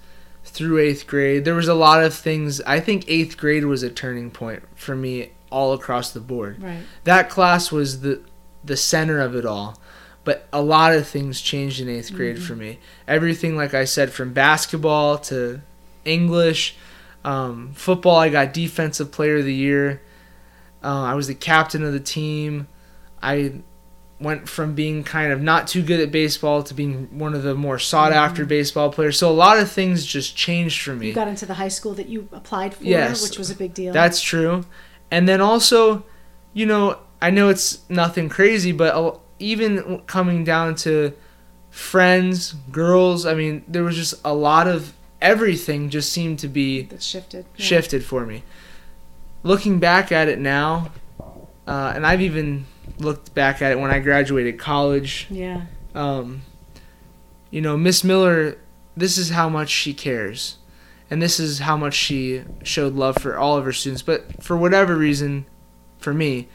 through 0.45 0.79
eighth 0.79 1.07
grade, 1.07 1.45
there 1.45 1.55
was 1.55 1.69
a 1.69 1.75
lot 1.75 2.03
of 2.03 2.15
things. 2.15 2.61
I 2.63 2.81
think 2.81 3.05
eighth 3.07 3.37
grade 3.37 3.67
was 3.67 3.83
a 3.83 3.91
turning 3.91 4.31
point 4.31 4.63
for 4.75 4.97
me 4.97 5.33
all 5.51 5.73
across 5.73 6.11
the 6.11 6.21
board. 6.21 6.63
Right. 6.63 6.83
That 7.05 7.29
class 7.29 7.71
was 7.71 8.01
the 8.01 8.23
the 8.65 8.77
center 8.77 9.21
of 9.21 9.35
it 9.37 9.45
all. 9.45 9.79
But 10.25 10.49
a 10.55 10.63
lot 10.63 10.95
of 10.95 11.07
things 11.07 11.43
changed 11.43 11.81
in 11.81 11.89
eighth 11.91 12.15
grade 12.15 12.37
mm-hmm. 12.37 12.45
for 12.47 12.57
me. 12.57 12.79
Everything, 13.07 13.57
like 13.57 13.75
I 13.75 13.85
said, 13.85 14.11
from 14.11 14.33
basketball 14.33 15.19
to 15.19 15.61
English, 16.07 16.77
um, 17.25 17.73
football. 17.75 18.17
I 18.17 18.29
got 18.29 18.53
defensive 18.53 19.11
player 19.13 19.39
of 19.39 19.45
the 19.45 19.55
year. 19.55 20.03
Uh, 20.83 21.03
I 21.03 21.15
was 21.15 21.27
the 21.27 21.35
captain 21.35 21.83
of 21.85 21.93
the 21.93 22.01
team. 22.01 22.69
I 23.23 23.55
went 24.21 24.49
from 24.49 24.75
being 24.75 25.03
kind 25.03 25.33
of 25.33 25.43
not 25.43 25.67
too 25.67 25.83
good 25.83 26.01
at 26.01 26.13
baseball 26.13 26.63
to 26.63 26.75
being 26.75 27.19
one 27.19 27.35
of 27.35 27.43
the 27.43 27.55
more 27.55 27.79
sought 27.79 28.13
after 28.13 28.45
baseball 28.45 28.91
players. 28.93 29.19
So 29.19 29.29
a 29.31 29.33
lot 29.33 29.59
of 29.59 29.71
things 29.71 30.07
just 30.07 30.37
changed 30.37 30.83
for 30.83 30.95
me. 30.95 31.09
You 31.09 31.13
got 31.15 31.29
into 31.29 31.47
the 31.47 31.55
high 31.55 31.69
school 31.69 31.95
that 31.95 32.09
you 32.09 32.29
applied 32.33 32.75
for, 32.75 32.85
Yes. 32.85 33.23
which 33.23 33.39
was 33.39 33.51
a 33.51 33.55
big 33.57 33.75
deal. 33.75 33.93
That's 33.93 34.21
true. 34.21 34.65
And 35.11 35.29
then 35.29 35.41
also, 35.41 36.05
you 36.53 36.67
know, 36.67 36.99
I 37.21 37.31
know 37.31 37.49
it's 37.49 37.89
nothing 37.89 38.29
crazy, 38.29 38.73
but 38.73 39.21
even 39.39 40.01
coming 40.07 40.45
down 40.45 40.75
to 40.77 41.13
friends, 41.71 42.55
girls, 42.71 43.27
I 43.27 43.35
mean, 43.35 43.65
there 43.67 43.83
was 43.83 43.97
just 43.97 44.15
a 44.25 44.35
lot 44.35 44.69
of 44.69 44.93
everything 45.25 45.89
just 45.89 46.13
seemed 46.13 46.39
to 46.41 46.49
be 46.49 46.83
that 46.83 47.03
shifted. 47.03 47.47
Yeah. 47.57 47.65
shifted 47.65 48.05
for 48.05 48.27
me. 48.27 48.45
Looking 49.43 49.81
back 49.81 50.13
at 50.13 50.29
it 50.29 50.39
now, 50.39 50.93
uh, 51.67 51.93
and 51.97 52.07
I've 52.07 52.21
even 52.21 52.67
looked 52.99 53.35
back 53.35 53.63
at 53.63 53.73
it 53.73 53.79
when 53.81 53.91
I 53.91 53.99
graduated 53.99 54.59
college. 54.59 55.27
Yeah. 55.31 55.63
Um, 55.95 56.43
you 57.51 57.61
know, 57.61 57.77
Miss 57.77 58.05
Miller, 58.05 58.59
this 58.97 59.17
is 59.17 59.31
how 59.31 59.49
much 59.49 59.71
she 59.71 59.95
cares, 59.95 60.59
and 61.11 61.23
this 61.23 61.41
is 61.41 61.61
how 61.61 61.77
much 61.77 61.95
she 61.95 62.43
showed 62.63 62.95
love 62.95 63.17
for 63.17 63.37
all 63.37 63.57
of 63.57 63.65
her 63.65 63.73
students. 63.73 64.03
But 64.03 64.43
for 64.43 64.57
whatever 64.57 64.95
reason, 64.95 65.47
for 65.99 66.13
me, 66.13 66.49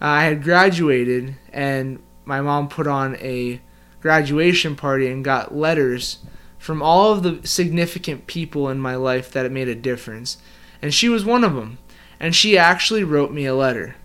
uh, 0.00 0.06
I 0.06 0.24
had 0.24 0.42
graduated, 0.44 1.36
and 1.52 2.00
my 2.24 2.40
mom 2.40 2.68
put 2.68 2.86
on 2.86 3.16
a 3.16 3.60
graduation 4.00 4.76
party 4.76 5.08
and 5.08 5.24
got 5.24 5.54
letters 5.54 6.18
from 6.62 6.80
all 6.80 7.10
of 7.10 7.24
the 7.24 7.44
significant 7.44 8.28
people 8.28 8.68
in 8.68 8.78
my 8.78 8.94
life 8.94 9.32
that 9.32 9.44
it 9.44 9.50
made 9.50 9.66
a 9.66 9.74
difference. 9.74 10.38
And 10.80 10.94
she 10.94 11.08
was 11.08 11.24
one 11.24 11.42
of 11.42 11.56
them. 11.56 11.78
And 12.20 12.36
she 12.36 12.56
actually 12.56 13.02
wrote 13.02 13.32
me 13.32 13.46
a 13.46 13.54
letter. 13.54 13.96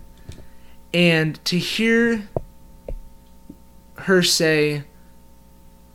And 0.92 1.42
to 1.44 1.56
hear 1.56 2.28
her 3.94 4.24
say 4.24 4.82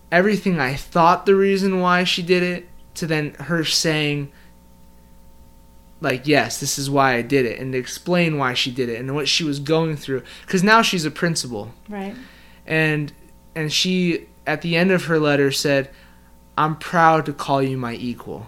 everything 0.09 0.57
I 0.57 0.75
thought 0.75 1.25
the 1.25 1.35
reason 1.35 1.81
why 1.81 2.05
she 2.05 2.23
did 2.23 2.43
it, 2.43 2.69
to 2.93 3.07
then 3.07 3.33
her 3.33 3.65
saying, 3.65 4.31
like, 5.99 6.25
yes, 6.25 6.61
this 6.61 6.79
is 6.79 6.89
why 6.89 7.15
I 7.15 7.23
did 7.23 7.45
it, 7.45 7.59
and 7.59 7.73
to 7.73 7.77
explain 7.77 8.37
why 8.37 8.53
she 8.53 8.71
did 8.71 8.87
it 8.87 9.01
and 9.01 9.13
what 9.13 9.27
she 9.27 9.43
was 9.43 9.59
going 9.59 9.97
through. 9.97 10.23
Because 10.45 10.63
now 10.63 10.81
she's 10.81 11.03
a 11.03 11.11
principal 11.11 11.73
Right. 11.89 12.15
and 12.65 13.11
and 13.53 13.71
she 13.71 14.27
at 14.47 14.61
the 14.61 14.77
end 14.77 14.91
of 14.91 15.05
her 15.05 15.19
letter 15.19 15.51
said 15.51 15.89
i'm 16.57 16.75
proud 16.75 17.25
to 17.25 17.33
call 17.33 17.61
you 17.61 17.77
my 17.77 17.93
equal 17.93 18.47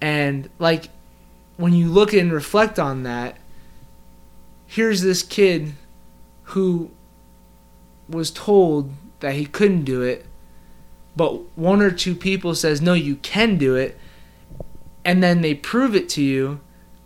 and 0.00 0.48
like 0.58 0.88
when 1.56 1.72
you 1.72 1.88
look 1.88 2.12
and 2.12 2.32
reflect 2.32 2.78
on 2.78 3.02
that 3.02 3.36
here's 4.66 5.02
this 5.02 5.22
kid 5.22 5.72
who 6.44 6.90
was 8.08 8.30
told 8.30 8.90
that 9.20 9.34
he 9.34 9.46
couldn't 9.46 9.84
do 9.84 10.02
it 10.02 10.26
but 11.14 11.56
one 11.56 11.82
or 11.82 11.90
two 11.90 12.14
people 12.14 12.54
says 12.54 12.80
no 12.80 12.94
you 12.94 13.16
can 13.16 13.56
do 13.58 13.74
it 13.74 13.98
and 15.04 15.22
then 15.22 15.40
they 15.40 15.54
prove 15.54 15.94
it 15.94 16.08
to 16.08 16.22
you 16.22 16.60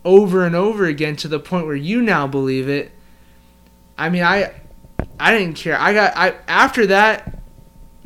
over 0.04 0.46
and 0.46 0.54
over 0.54 0.86
again 0.86 1.16
to 1.16 1.28
the 1.28 1.40
point 1.40 1.66
where 1.66 1.74
you 1.74 2.00
now 2.00 2.26
believe 2.26 2.68
it 2.68 2.92
i 3.98 4.08
mean 4.08 4.22
i 4.22 4.52
I 5.18 5.36
didn't 5.36 5.56
care. 5.56 5.78
I 5.78 5.92
got 5.92 6.16
I 6.16 6.34
after 6.46 6.86
that 6.88 7.35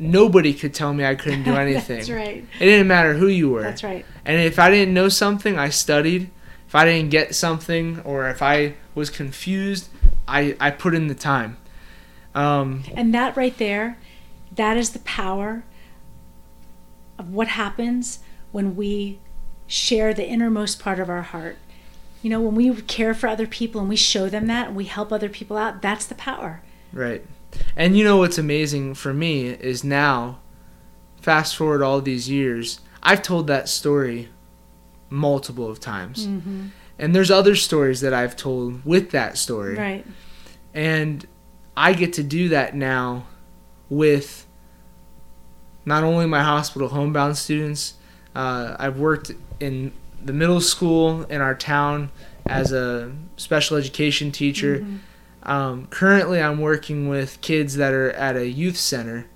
nobody 0.01 0.53
could 0.53 0.73
tell 0.73 0.93
me 0.93 1.05
I 1.05 1.15
couldn't 1.15 1.43
do 1.43 1.55
anything. 1.67 1.97
That's 1.97 2.09
right. 2.09 2.45
It 2.59 2.65
didn't 2.65 2.87
matter 2.87 3.13
who 3.13 3.27
you 3.27 3.49
were. 3.49 3.61
That's 3.61 3.83
right. 3.83 4.05
And 4.25 4.41
if 4.41 4.59
I 4.59 4.69
didn't 4.69 4.93
know 4.93 5.07
something, 5.07 5.57
I 5.57 5.69
studied. 5.69 6.29
If 6.67 6.75
I 6.75 6.85
didn't 6.85 7.11
get 7.11 7.35
something 7.35 7.99
or 8.01 8.29
if 8.29 8.41
I 8.41 8.75
was 8.95 9.09
confused, 9.09 9.89
I 10.27 10.55
I 10.59 10.71
put 10.71 10.93
in 10.93 11.07
the 11.07 11.15
time. 11.15 11.57
Um 12.33 12.83
And 12.95 13.13
that 13.13 13.37
right 13.37 13.57
there, 13.57 13.97
that 14.55 14.77
is 14.77 14.91
the 14.91 14.99
power 14.99 15.63
of 17.17 17.31
what 17.31 17.49
happens 17.49 18.19
when 18.51 18.75
we 18.75 19.19
share 19.67 20.13
the 20.13 20.27
innermost 20.27 20.79
part 20.79 20.99
of 20.99 21.09
our 21.09 21.21
heart. 21.21 21.57
You 22.21 22.29
know, 22.29 22.41
when 22.41 22.55
we 22.55 22.73
care 22.83 23.13
for 23.13 23.27
other 23.27 23.47
people 23.47 23.81
and 23.81 23.89
we 23.89 23.95
show 23.95 24.29
them 24.29 24.47
that 24.47 24.67
and 24.67 24.75
we 24.75 24.85
help 24.85 25.11
other 25.11 25.29
people 25.29 25.57
out, 25.57 25.81
that's 25.81 26.05
the 26.05 26.15
power. 26.15 26.61
Right. 26.93 27.25
And 27.75 27.97
you 27.97 28.03
know 28.03 28.17
what's 28.17 28.37
amazing 28.37 28.93
for 28.95 29.13
me 29.13 29.47
is 29.47 29.83
now, 29.83 30.39
fast 31.21 31.55
forward 31.55 31.81
all 31.81 32.01
these 32.01 32.29
years, 32.29 32.79
I've 33.03 33.21
told 33.21 33.47
that 33.47 33.67
story 33.69 34.29
multiple 35.09 35.69
of 35.69 35.79
times. 35.79 36.27
Mm-hmm. 36.27 36.67
And 36.99 37.15
there's 37.15 37.31
other 37.31 37.55
stories 37.55 38.01
that 38.01 38.13
I've 38.13 38.35
told 38.35 38.85
with 38.85 39.11
that 39.11 39.37
story. 39.37 39.75
Right. 39.75 40.05
And 40.73 41.25
I 41.75 41.93
get 41.93 42.13
to 42.13 42.23
do 42.23 42.49
that 42.49 42.75
now 42.75 43.25
with 43.89 44.45
not 45.83 46.03
only 46.03 46.27
my 46.27 46.43
hospital 46.43 46.89
homebound 46.89 47.37
students, 47.37 47.95
uh, 48.35 48.75
I've 48.77 48.99
worked 48.99 49.31
in 49.59 49.91
the 50.23 50.33
middle 50.33 50.61
school 50.61 51.23
in 51.23 51.41
our 51.41 51.55
town 51.55 52.11
as 52.45 52.71
a 52.71 53.11
special 53.37 53.77
education 53.77 54.31
teacher. 54.31 54.79
Mhm. 54.79 54.99
Um, 55.43 55.87
currently, 55.87 56.41
I'm 56.41 56.59
working 56.59 57.09
with 57.09 57.41
kids 57.41 57.75
that 57.77 57.93
are 57.93 58.11
at 58.11 58.35
a 58.35 58.47
youth 58.47 58.77
center 58.77 59.27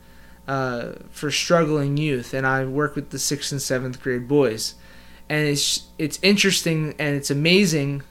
uh, 0.47 0.93
for 1.09 1.31
struggling 1.31 1.97
youth, 1.97 2.33
and 2.33 2.45
I 2.45 2.65
work 2.65 2.95
with 2.95 3.09
the 3.09 3.19
sixth 3.19 3.51
and 3.51 3.61
seventh 3.61 4.01
grade 4.01 4.27
boys. 4.27 4.75
And 5.27 5.47
it's 5.47 5.85
it's 5.97 6.19
interesting 6.21 6.93
and 6.99 7.15
it's 7.15 7.31
amazing, 7.31 8.03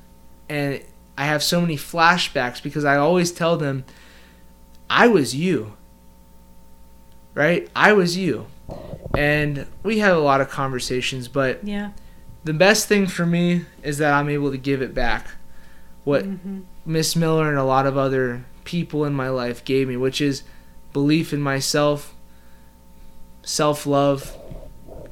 and 0.49 0.81
I 1.17 1.27
have 1.27 1.45
so 1.45 1.61
many 1.61 1.77
flashbacks 1.77 2.61
because 2.61 2.85
I 2.85 2.97
always 2.97 3.31
tell 3.31 3.57
them, 3.57 3.85
"I 4.91 5.07
was 5.07 5.35
you." 5.35 5.75
Right, 7.35 7.69
I 7.75 7.93
was 7.93 8.17
you, 8.17 8.47
and 9.17 9.67
we 9.83 9.99
have 10.01 10.17
a 10.17 10.21
lot 10.21 10.41
of 10.41 10.49
conversations. 10.51 11.27
But 11.29 11.67
Yeah. 11.67 11.91
the 12.45 12.53
best 12.53 12.87
thing 12.89 13.07
for 13.09 13.27
me 13.27 13.65
is 13.83 13.99
that 13.99 14.13
I'm 14.13 14.29
able 14.29 14.51
to 14.53 14.57
give 14.59 14.83
it 14.83 14.95
back. 14.95 15.29
What 16.05 16.25
hmm 16.25 16.61
Miss 16.87 17.17
Miller 17.17 17.49
and 17.49 17.59
a 17.59 17.65
lot 17.65 17.87
of 17.87 17.97
other 17.97 18.45
people 18.65 19.05
in 19.07 19.15
my 19.15 19.31
life 19.31 19.65
gave 19.65 19.89
me, 19.89 19.97
which 19.97 20.21
is 20.21 20.43
belief 20.93 21.33
in 21.33 21.41
myself, 21.41 22.15
self 23.43 23.87
love, 23.87 24.37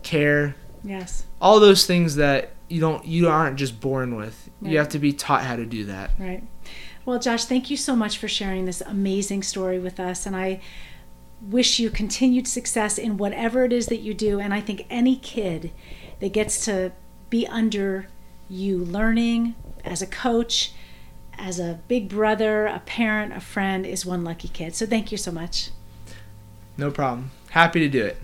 care, 0.03 0.55
Yes. 0.84 1.24
all 1.40 1.61
those 1.61 1.86
things 1.86 2.16
that 2.16 2.51
you 2.68 2.80
don't 2.80 3.05
you 3.07 3.28
aren't 3.28 3.57
just 3.57 3.80
born 3.80 4.16
with. 4.16 4.51
Right. 4.61 4.72
You 4.72 4.78
have 4.78 4.88
to 4.90 4.99
be 4.99 5.12
taught 5.12 5.43
how 5.45 5.57
to 5.57 5.64
do 5.66 5.84
that. 5.84 6.11
Right. 6.18 6.43
Well, 7.05 7.18
Josh, 7.18 7.45
thank 7.47 7.70
you 7.70 7.76
so 7.76 7.97
much 7.97 8.18
for 8.18 8.28
sharing 8.28 8.64
this 8.64 8.80
amazing 8.82 9.43
story 9.43 9.78
with 9.78 9.99
us. 9.99 10.24
And 10.26 10.36
I 10.36 10.61
wish 11.40 11.78
you 11.80 11.90
continued 11.90 12.47
success 12.47 12.97
in 12.99 13.16
whatever 13.16 13.64
it 13.64 13.72
is 13.72 13.86
that 13.86 13.99
you 14.01 14.14
do. 14.14 14.38
And 14.40 14.55
I 14.55 14.61
think 14.61 14.86
any 14.88 15.16
kid 15.16 15.72
that 16.20 16.32
gets 16.32 16.64
to 16.66 16.93
be 17.28 17.47
under 17.47 18.07
you 18.49 18.78
learning 18.78 19.55
as 19.84 20.01
a 20.01 20.07
coach, 20.07 20.72
as 21.39 21.59
a 21.59 21.80
big 21.89 22.09
brother, 22.09 22.66
a 22.66 22.80
parent, 22.80 23.33
a 23.33 23.41
friend, 23.41 23.85
is 23.87 24.07
one 24.07 24.24
lucky 24.24 24.49
kid. 24.49 24.74
So 24.74 24.87
thank 24.87 25.11
you 25.11 25.18
so 25.18 25.33
much. 25.33 25.70
No 26.76 26.91
problem. 26.91 27.30
Happy 27.51 27.80
to 27.80 27.89
do 27.89 28.05
it. 28.05 28.16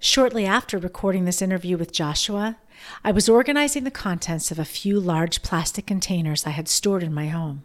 Shortly 0.00 0.44
after 0.44 0.78
recording 0.78 1.24
this 1.24 1.40
interview 1.40 1.76
with 1.76 1.92
Joshua, 1.92 2.56
I 3.04 3.12
was 3.12 3.28
organizing 3.28 3.84
the 3.84 3.90
contents 3.90 4.50
of 4.50 4.58
a 4.58 4.64
few 4.64 4.98
large 4.98 5.42
plastic 5.42 5.86
containers 5.86 6.44
I 6.44 6.50
had 6.50 6.68
stored 6.68 7.04
in 7.04 7.14
my 7.14 7.28
home. 7.28 7.62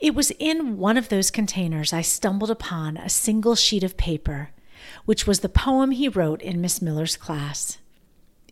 It 0.00 0.14
was 0.14 0.32
in 0.38 0.78
one 0.78 0.96
of 0.96 1.08
those 1.08 1.30
containers 1.30 1.92
I 1.92 2.00
stumbled 2.00 2.50
upon 2.50 2.96
a 2.96 3.08
single 3.08 3.54
sheet 3.54 3.84
of 3.84 3.96
paper, 3.96 4.50
which 5.04 5.26
was 5.26 5.40
the 5.40 5.48
poem 5.48 5.90
he 5.90 6.08
wrote 6.08 6.42
in 6.42 6.60
Miss 6.60 6.80
Miller's 6.80 7.16
class. 7.16 7.78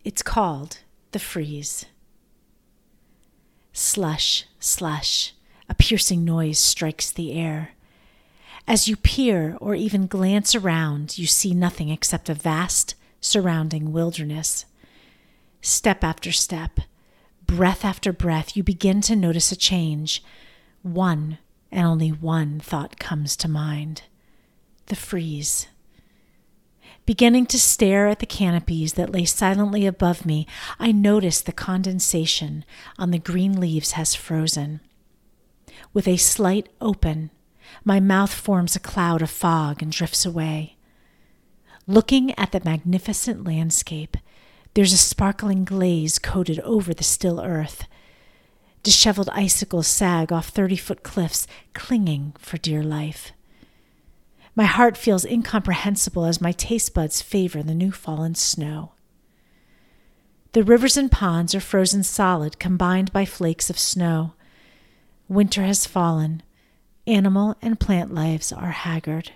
It's 0.03 0.21
called 0.21 0.79
The 1.11 1.19
Freeze. 1.19 1.85
Slush, 3.73 4.45
slush, 4.59 5.33
a 5.67 5.73
piercing 5.73 6.23
noise 6.23 6.59
strikes 6.59 7.11
the 7.11 7.33
air. 7.33 7.71
As 8.67 8.87
you 8.87 8.95
peer 8.95 9.57
or 9.59 9.73
even 9.73 10.05
glance 10.05 10.53
around, 10.53 11.17
you 11.17 11.25
see 11.25 11.55
nothing 11.55 11.89
except 11.89 12.29
a 12.29 12.35
vast 12.35 12.93
surrounding 13.19 13.91
wilderness. 13.91 14.65
Step 15.61 16.03
after 16.03 16.31
step, 16.31 16.81
breath 17.47 17.83
after 17.83 18.13
breath, 18.13 18.55
you 18.55 18.61
begin 18.61 19.01
to 19.01 19.15
notice 19.15 19.51
a 19.51 19.55
change. 19.55 20.23
One 20.83 21.39
and 21.71 21.87
only 21.87 22.11
one 22.11 22.59
thought 22.59 22.99
comes 22.99 23.35
to 23.37 23.47
mind 23.47 24.03
the 24.85 24.95
freeze. 24.95 25.67
Beginning 27.05 27.45
to 27.47 27.59
stare 27.59 28.07
at 28.07 28.19
the 28.19 28.25
canopies 28.25 28.93
that 28.93 29.11
lay 29.11 29.25
silently 29.25 29.85
above 29.85 30.25
me, 30.25 30.47
I 30.79 30.93
notice 30.93 31.41
the 31.41 31.51
condensation 31.51 32.63
on 32.97 33.11
the 33.11 33.19
green 33.19 33.59
leaves 33.59 33.91
has 33.91 34.15
frozen. 34.15 34.79
With 35.93 36.07
a 36.07 36.15
slight 36.15 36.69
open, 36.79 37.29
my 37.83 37.99
mouth 37.99 38.33
forms 38.33 38.75
a 38.75 38.79
cloud 38.79 39.21
of 39.21 39.29
fog 39.29 39.81
and 39.81 39.91
drifts 39.91 40.25
away. 40.25 40.77
Looking 41.87 42.37
at 42.39 42.53
the 42.53 42.61
magnificent 42.63 43.43
landscape, 43.43 44.15
there's 44.73 44.93
a 44.93 44.97
sparkling 44.97 45.65
glaze 45.65 46.19
coated 46.19 46.61
over 46.61 46.93
the 46.93 47.03
still 47.03 47.41
earth. 47.41 47.83
Disheveled 48.81 49.29
icicles 49.33 49.87
sag 49.87 50.31
off 50.31 50.47
30 50.47 50.77
foot 50.77 51.03
cliffs, 51.03 51.47
clinging 51.73 52.33
for 52.39 52.57
dear 52.57 52.81
life. 52.81 53.33
My 54.55 54.65
heart 54.65 54.97
feels 54.97 55.25
incomprehensible 55.25 56.25
as 56.25 56.41
my 56.41 56.51
taste 56.51 56.93
buds 56.93 57.21
favor 57.21 57.63
the 57.63 57.73
new 57.73 57.91
fallen 57.91 58.35
snow. 58.35 58.91
The 60.51 60.63
rivers 60.63 60.95
and 60.95 61.11
ponds 61.11 61.55
are 61.55 61.59
frozen 61.59 62.03
solid, 62.03 62.59
combined 62.59 63.11
by 63.11 63.25
flakes 63.25 63.71
of 63.71 63.79
snow. 63.79 64.33
Winter 65.27 65.63
has 65.63 65.87
fallen. 65.87 66.43
Animal 67.07 67.55
and 67.63 67.79
plant 67.79 68.13
lives 68.13 68.51
are 68.51 68.69
haggard. 68.69 69.31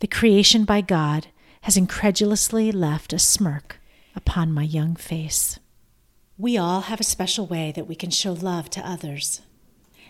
The 0.00 0.06
creation 0.06 0.64
by 0.64 0.80
God 0.80 1.26
has 1.62 1.76
incredulously 1.76 2.72
left 2.72 3.12
a 3.12 3.18
smirk 3.18 3.78
upon 4.16 4.52
my 4.52 4.62
young 4.62 4.96
face. 4.96 5.58
We 6.38 6.56
all 6.56 6.82
have 6.82 6.98
a 6.98 7.04
special 7.04 7.46
way 7.46 7.72
that 7.76 7.86
we 7.86 7.94
can 7.94 8.10
show 8.10 8.32
love 8.32 8.70
to 8.70 8.88
others. 8.88 9.42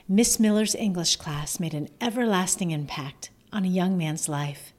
Miss 0.08 0.38
Miller's 0.38 0.76
English 0.76 1.16
class 1.16 1.58
made 1.58 1.74
an 1.74 1.88
everlasting 2.00 2.70
impact 2.70 3.30
on 3.53 3.64
a 3.64 3.68
young 3.68 3.98
man's 3.98 4.28
life. 4.28 4.72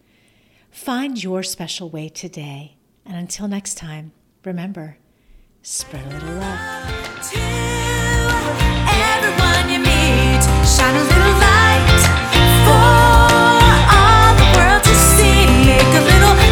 Find 0.72 1.22
your 1.24 1.44
special 1.44 1.90
way 1.90 2.10
today. 2.10 2.78
And 3.06 3.16
until 3.16 3.48
next 3.48 3.76
time, 3.76 4.12
remember, 4.44 4.98
spread 5.62 6.06
a 6.06 6.10
little 6.10 6.36
love. 6.36 6.90
To 7.32 7.40
everyone 9.10 9.70
you 9.70 9.80
meet, 9.80 10.44
shine 10.66 10.96
a 10.96 11.04
little 11.04 11.36
light 11.40 12.02
for 12.66 12.90
all 13.94 14.34
the 14.42 14.48
world 14.58 14.84
to 14.84 14.96
see. 14.96 15.46
Make 15.66 15.94
a 15.94 16.04
little 16.12 16.43